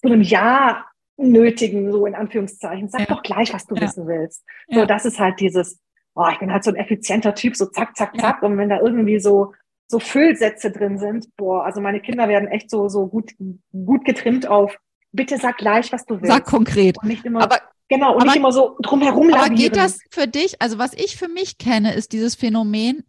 [0.00, 0.86] zu einem Ja
[1.16, 2.88] nötigen, so in Anführungszeichen.
[2.88, 3.06] Sag ja.
[3.06, 3.82] doch gleich, was du ja.
[3.82, 4.44] wissen willst.
[4.68, 4.86] So, ja.
[4.86, 5.80] das ist halt dieses,
[6.14, 8.42] oh, ich bin halt so ein effizienter Typ, so zack, zack, zack.
[8.42, 9.54] Und wenn da irgendwie so,
[9.88, 13.32] so Füllsätze drin sind, boah, also meine Kinder werden echt so, so gut,
[13.72, 14.78] gut getrimmt auf,
[15.12, 16.32] bitte sag gleich, was du willst.
[16.32, 16.98] Sag konkret.
[17.02, 20.26] Und nicht immer, aber, genau, und aber, nicht immer so drumherum Aber geht das für
[20.26, 23.04] dich, also was ich für mich kenne, ist dieses Phänomen,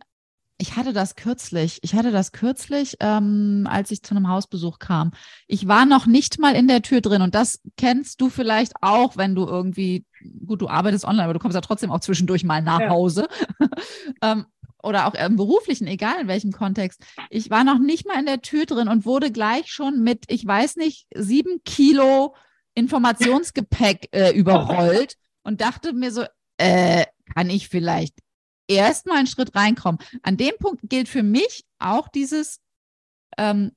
[0.62, 1.80] ich hatte das kürzlich.
[1.84, 5.12] Ich hatte das kürzlich, ähm, als ich zu einem Hausbesuch kam.
[5.48, 9.16] Ich war noch nicht mal in der Tür drin und das kennst du vielleicht auch,
[9.16, 10.06] wenn du irgendwie,
[10.46, 12.90] gut, du arbeitest online, aber du kommst ja trotzdem auch zwischendurch mal nach ja.
[12.90, 13.30] Hause.
[14.22, 14.46] ähm,
[14.84, 17.02] oder auch im beruflichen, egal in welchem Kontext.
[17.30, 20.46] Ich war noch nicht mal in der Tür drin und wurde gleich schon mit, ich
[20.46, 22.36] weiß nicht, sieben Kilo
[22.80, 26.26] Informationsgepäck äh, überrollt und dachte mir so,
[26.58, 27.06] äh,
[27.36, 28.16] kann ich vielleicht
[28.68, 30.00] erstmal einen Schritt reinkommen.
[30.24, 32.60] An dem Punkt gilt für mich auch dieses
[33.38, 33.72] ähm,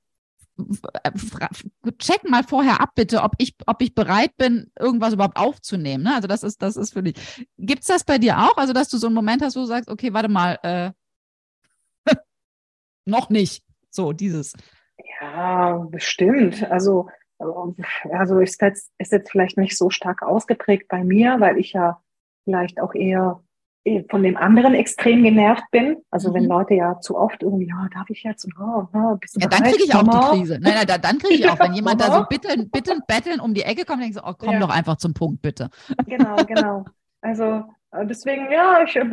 [1.97, 6.03] check mal vorher ab, bitte, ob ich, ob ich bereit bin, irgendwas überhaupt aufzunehmen.
[6.03, 6.15] Ne?
[6.15, 7.47] Also das ist, das ist für dich.
[7.57, 8.57] Gibt es das bei dir auch?
[8.57, 10.91] Also, dass du so einen Moment hast, wo du sagst, okay, warte mal, äh,
[13.05, 13.63] noch nicht.
[13.89, 14.53] So, dieses.
[15.21, 16.63] Ja, bestimmt.
[16.69, 17.09] Also,
[18.11, 22.01] also ist jetzt, ist jetzt vielleicht nicht so stark ausgeprägt bei mir, weil ich ja
[22.43, 23.41] vielleicht auch eher
[23.85, 25.97] äh, von dem anderen extrem genervt bin.
[26.09, 26.33] Also mhm.
[26.35, 28.45] wenn Leute ja zu oft irgendwie, ja, darf ich jetzt?
[28.45, 30.59] Und, oh, oh, bist du ja, dann kriege ich auch die Krise.
[30.61, 33.63] Nein, nein, dann kriege ich auch, wenn jemand da so bitte, bitte betteln um die
[33.63, 34.59] Ecke kommt, denke ich so, oh, komm ja.
[34.59, 35.69] doch einfach zum Punkt, bitte.
[36.05, 36.85] Genau, genau.
[37.21, 39.05] Also äh, deswegen, ja, ich, äh,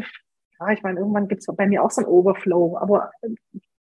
[0.60, 3.10] ja, ich meine, irgendwann gibt es bei mir auch so ein Overflow, aber,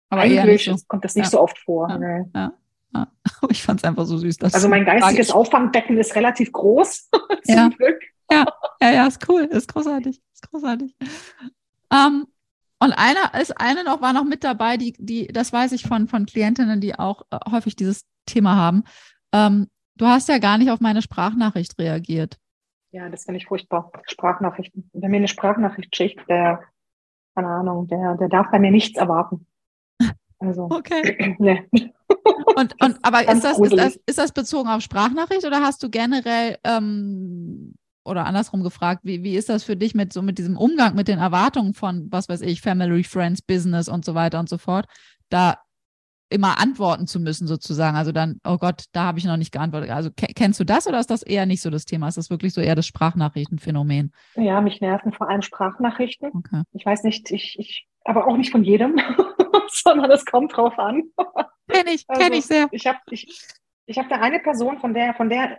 [0.09, 0.77] aber eigentlich so.
[0.89, 1.31] kommt das nicht ja.
[1.31, 1.89] so oft vor.
[1.91, 1.99] Ja.
[1.99, 2.49] Nee.
[2.95, 3.09] Ja.
[3.51, 4.41] Ich fand es einfach so süß.
[4.41, 7.11] also mein geistiges Auffangbecken ist relativ groß,
[7.45, 7.69] zum ja.
[7.69, 8.01] Glück.
[8.31, 8.47] Ja,
[8.81, 10.97] ja, ja, ist cool, ist großartig, ist großartig.
[11.93, 12.27] Ähm,
[12.79, 16.09] und einer ist eine noch, war noch mit dabei, die, die, das weiß ich von,
[16.09, 18.85] von Klientinnen, die auch äh, häufig dieses Thema haben.
[19.33, 22.39] Ähm, du hast ja gar nicht auf meine Sprachnachricht reagiert.
[22.91, 23.91] Ja, das finde ich furchtbar.
[24.07, 24.91] Sprachnachrichten.
[24.93, 26.63] Wenn mir eine Sprachnachricht schickt, der,
[27.35, 29.47] keine Ahnung, der, der darf bei mir nichts erwarten.
[30.43, 30.69] Also.
[30.71, 31.37] Okay.
[31.39, 31.63] nee.
[32.57, 35.91] Und, und aber ist das, ist das, ist das bezogen auf Sprachnachricht oder hast du
[35.91, 37.75] generell ähm,
[38.05, 41.09] oder andersrum gefragt, wie, wie ist das für dich mit so mit diesem Umgang mit
[41.09, 44.87] den Erwartungen von, was weiß ich, Family, Friends, Business und so weiter und so fort,
[45.29, 45.57] da
[46.33, 47.97] immer antworten zu müssen, sozusagen.
[47.97, 49.91] Also dann, oh Gott, da habe ich noch nicht geantwortet.
[49.91, 52.09] Also kennst du das oder ist das eher nicht so das Thema?
[52.09, 54.13] Ist das wirklich so eher das Sprachnachrichtenphänomen?
[54.37, 56.31] Ja, mich nerven vor allem Sprachnachrichten.
[56.35, 56.63] Okay.
[56.73, 59.01] Ich weiß nicht, ich, ich aber auch nicht von jedem,
[59.69, 61.05] sondern es kommt drauf an.
[61.69, 62.69] Kenn ich, also, kenn ich sehr.
[62.71, 63.43] Ich habe ich,
[63.87, 65.59] ich hab da eine Person, von der, von der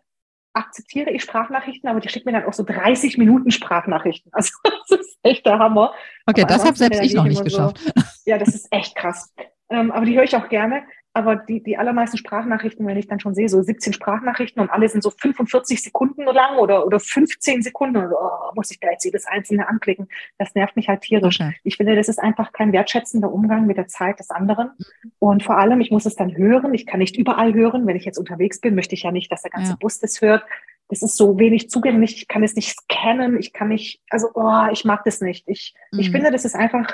[0.53, 4.31] akzeptiere ich Sprachnachrichten, aber die schickt mir dann auch so 30 Minuten Sprachnachrichten.
[4.35, 5.93] Also das ist echt der Hammer.
[6.25, 7.79] Okay, aber das habe selbst ich noch nicht geschafft.
[7.79, 7.91] So,
[8.25, 9.33] ja, das ist echt krass.
[9.69, 10.83] Ähm, aber die höre ich auch gerne.
[11.15, 14.89] Aber die, die allermeisten Sprachnachrichten, wenn ich dann schon sehe, so 17 Sprachnachrichten und alle
[14.89, 19.05] sind so 45 Sekunden lang oder, oder 15 Sekunden, und, oh, muss ich da jetzt
[19.05, 20.07] jedes einzelne anklicken.
[20.39, 21.39] Das nervt mich halt tierisch.
[21.39, 21.55] Okay.
[21.63, 24.71] Ich finde, das ist einfach kein wertschätzender Umgang mit der Zeit des anderen.
[25.19, 26.73] Und vor allem, ich muss es dann hören.
[26.73, 27.85] Ich kann nicht überall hören.
[27.85, 29.77] Wenn ich jetzt unterwegs bin, möchte ich ja nicht, dass der ganze ja.
[29.79, 30.43] Bus das hört.
[30.89, 32.17] Das ist so wenig zugänglich.
[32.17, 33.37] Ich kann es nicht scannen.
[33.39, 35.47] Ich kann nicht, also, oh, ich mag das nicht.
[35.47, 35.99] Ich, mhm.
[35.99, 36.91] ich finde, das ist einfach,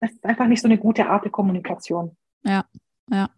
[0.00, 2.14] das ist einfach nicht so eine gute Art der Kommunikation.
[2.42, 2.66] Ja,
[3.10, 3.30] ja.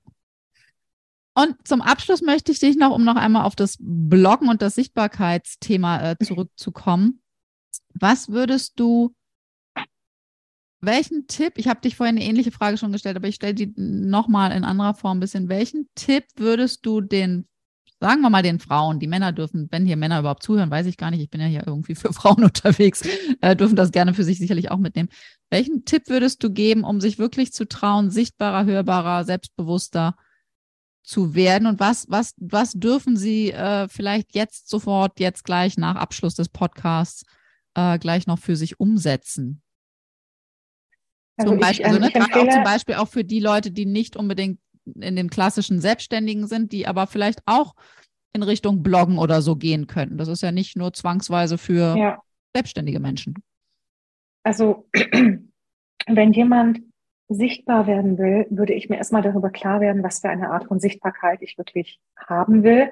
[1.38, 4.74] Und zum Abschluss möchte ich dich noch, um noch einmal auf das Bloggen und das
[4.74, 7.20] Sichtbarkeitsthema äh, zurückzukommen.
[7.92, 9.14] Was würdest du,
[10.80, 13.70] welchen Tipp, ich habe dich vorhin eine ähnliche Frage schon gestellt, aber ich stelle die
[13.76, 17.46] nochmal in anderer Form ein bisschen, welchen Tipp würdest du den,
[18.00, 20.96] sagen wir mal den Frauen, die Männer dürfen, wenn hier Männer überhaupt zuhören, weiß ich
[20.96, 23.02] gar nicht, ich bin ja hier irgendwie für Frauen unterwegs,
[23.42, 25.10] äh, dürfen das gerne für sich sicherlich auch mitnehmen.
[25.50, 30.16] Welchen Tipp würdest du geben, um sich wirklich zu trauen, sichtbarer, hörbarer, selbstbewusster
[31.06, 35.94] zu werden und was, was, was dürfen Sie äh, vielleicht jetzt sofort, jetzt gleich nach
[35.94, 37.24] Abschluss des Podcasts
[37.74, 39.62] äh, gleich noch für sich umsetzen?
[41.36, 44.16] Also zum Beispiel, ich, also, ne, auch zum Beispiel auch für die Leute, die nicht
[44.16, 44.58] unbedingt
[44.94, 47.74] in den klassischen Selbstständigen sind, die aber vielleicht auch
[48.32, 50.18] in Richtung Bloggen oder so gehen könnten.
[50.18, 52.18] Das ist ja nicht nur zwangsweise für ja.
[52.54, 53.34] selbstständige Menschen.
[54.42, 54.88] Also
[56.06, 56.80] wenn jemand
[57.28, 60.78] sichtbar werden will, würde ich mir erstmal darüber klar werden, was für eine Art von
[60.78, 62.90] Sichtbarkeit ich wirklich haben will.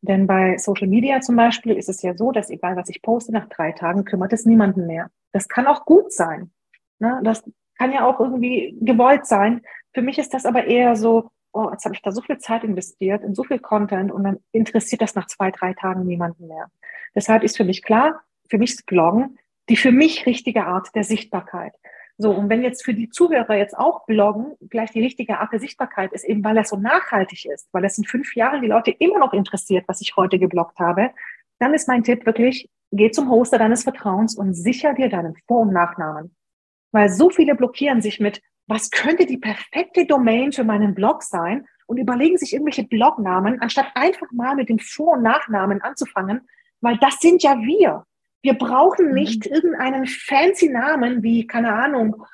[0.00, 3.32] Denn bei Social Media zum Beispiel ist es ja so, dass egal was ich poste,
[3.32, 5.10] nach drei Tagen kümmert es niemanden mehr.
[5.32, 6.50] Das kann auch gut sein.
[6.98, 7.20] Ne?
[7.24, 7.42] Das
[7.76, 9.62] kann ja auch irgendwie gewollt sein.
[9.92, 12.64] Für mich ist das aber eher so, oh, jetzt habe ich da so viel Zeit
[12.64, 16.70] investiert in so viel Content und dann interessiert das nach zwei, drei Tagen niemanden mehr.
[17.14, 19.38] Deshalb ist für mich klar, für mich ist Bloggen
[19.68, 21.72] die für mich richtige Art der Sichtbarkeit.
[22.20, 25.60] So, und wenn jetzt für die Zuhörer jetzt auch Bloggen gleich die richtige Art der
[25.60, 28.90] Sichtbarkeit ist, eben weil das so nachhaltig ist, weil das in fünf Jahren die Leute
[28.90, 31.10] immer noch interessiert, was ich heute gebloggt habe,
[31.60, 35.60] dann ist mein Tipp wirklich, geh zum Hoster deines Vertrauens und sicher dir deinen Vor-
[35.60, 36.34] und Nachnamen.
[36.90, 41.66] Weil so viele blockieren sich mit, was könnte die perfekte Domain für meinen Blog sein
[41.86, 46.48] und überlegen sich irgendwelche Blognamen, anstatt einfach mal mit dem Vor- und Nachnamen anzufangen,
[46.80, 48.04] weil das sind ja wir.
[48.42, 49.14] Wir brauchen mhm.
[49.14, 52.24] nicht irgendeinen fancy Namen wie, keine Ahnung,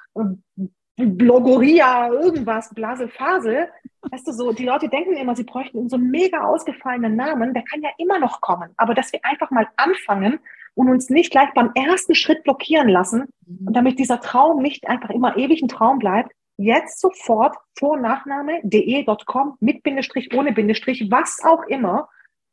[0.96, 3.68] Blogoria, irgendwas, Blase, Phase.
[4.02, 7.52] Weißt du, so, die Leute denken immer, sie bräuchten so einen mega ausgefallenen Namen.
[7.52, 8.70] Der kann ja immer noch kommen.
[8.76, 10.38] Aber dass wir einfach mal anfangen
[10.74, 13.66] und uns nicht gleich beim ersten Schritt blockieren lassen mhm.
[13.68, 18.60] und damit dieser Traum nicht einfach immer ewig ein Traum bleibt, jetzt sofort Vor- Nachname,
[18.62, 22.08] de.com, mit Bindestrich, ohne Bindestrich, was auch immer.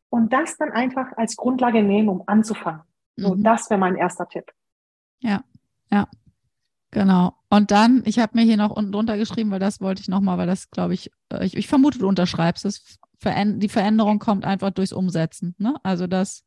[0.10, 2.82] Und das dann einfach als Grundlage nehmen, um anzufangen.
[3.16, 3.44] So, mhm.
[3.44, 4.52] das wäre mein erster Tipp.
[5.20, 5.44] Ja,
[5.92, 6.08] ja.
[6.92, 7.34] Genau.
[7.50, 10.38] Und dann, ich habe mir hier noch unten drunter geschrieben, weil das wollte ich nochmal,
[10.38, 13.00] weil das, glaube ich, äh, ich, ich, vermute, du unterschreibst es.
[13.24, 15.56] Die Veränderung kommt einfach durchs Umsetzen.
[15.58, 15.76] Ne?
[15.84, 16.44] Also das,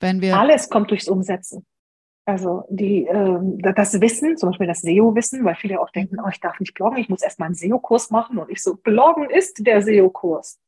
[0.00, 0.36] wenn wir.
[0.38, 1.64] Alles kommt durchs Umsetzen.
[2.26, 6.40] Also die, äh, das Wissen, zum Beispiel das SEO-Wissen, weil viele auch denken, oh, ich
[6.40, 8.38] darf nicht bloggen, ich muss erstmal einen SEO-Kurs machen.
[8.38, 10.58] Und ich so, bloggen ist der SEO-Kurs.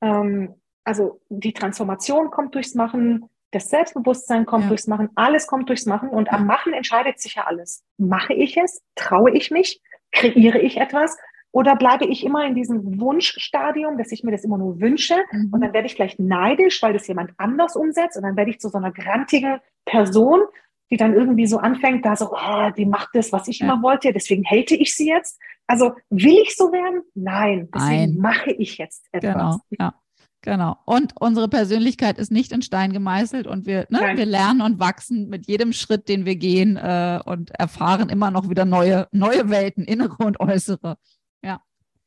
[0.00, 0.54] Ähm,
[0.84, 4.68] also die Transformation kommt durchs Machen, das Selbstbewusstsein kommt ja.
[4.68, 7.84] durchs Machen, alles kommt durchs Machen und am Machen entscheidet sich ja alles.
[7.98, 8.82] Mache ich es?
[8.94, 9.80] Traue ich mich?
[10.12, 11.16] Kreiere ich etwas?
[11.52, 15.50] Oder bleibe ich immer in diesem Wunschstadium, dass ich mir das immer nur wünsche mhm.
[15.52, 18.60] und dann werde ich vielleicht neidisch, weil das jemand anders umsetzt und dann werde ich
[18.60, 20.42] zu so einer grantigen Person,
[20.90, 23.66] die dann irgendwie so anfängt, da so, oh, die macht das, was ich ja.
[23.66, 25.40] immer wollte, deswegen hate ich sie jetzt.
[25.66, 27.02] Also will ich so werden?
[27.14, 28.16] Nein, deswegen Nein.
[28.18, 29.34] mache ich jetzt etwas.
[29.34, 29.94] Genau, ja.
[30.42, 30.76] Genau.
[30.86, 35.28] Und unsere Persönlichkeit ist nicht in Stein gemeißelt und wir, ne, wir lernen und wachsen
[35.28, 39.84] mit jedem Schritt, den wir gehen äh, und erfahren immer noch wieder neue, neue Welten,
[39.84, 40.96] innere und äußere.
[41.42, 41.60] Ja.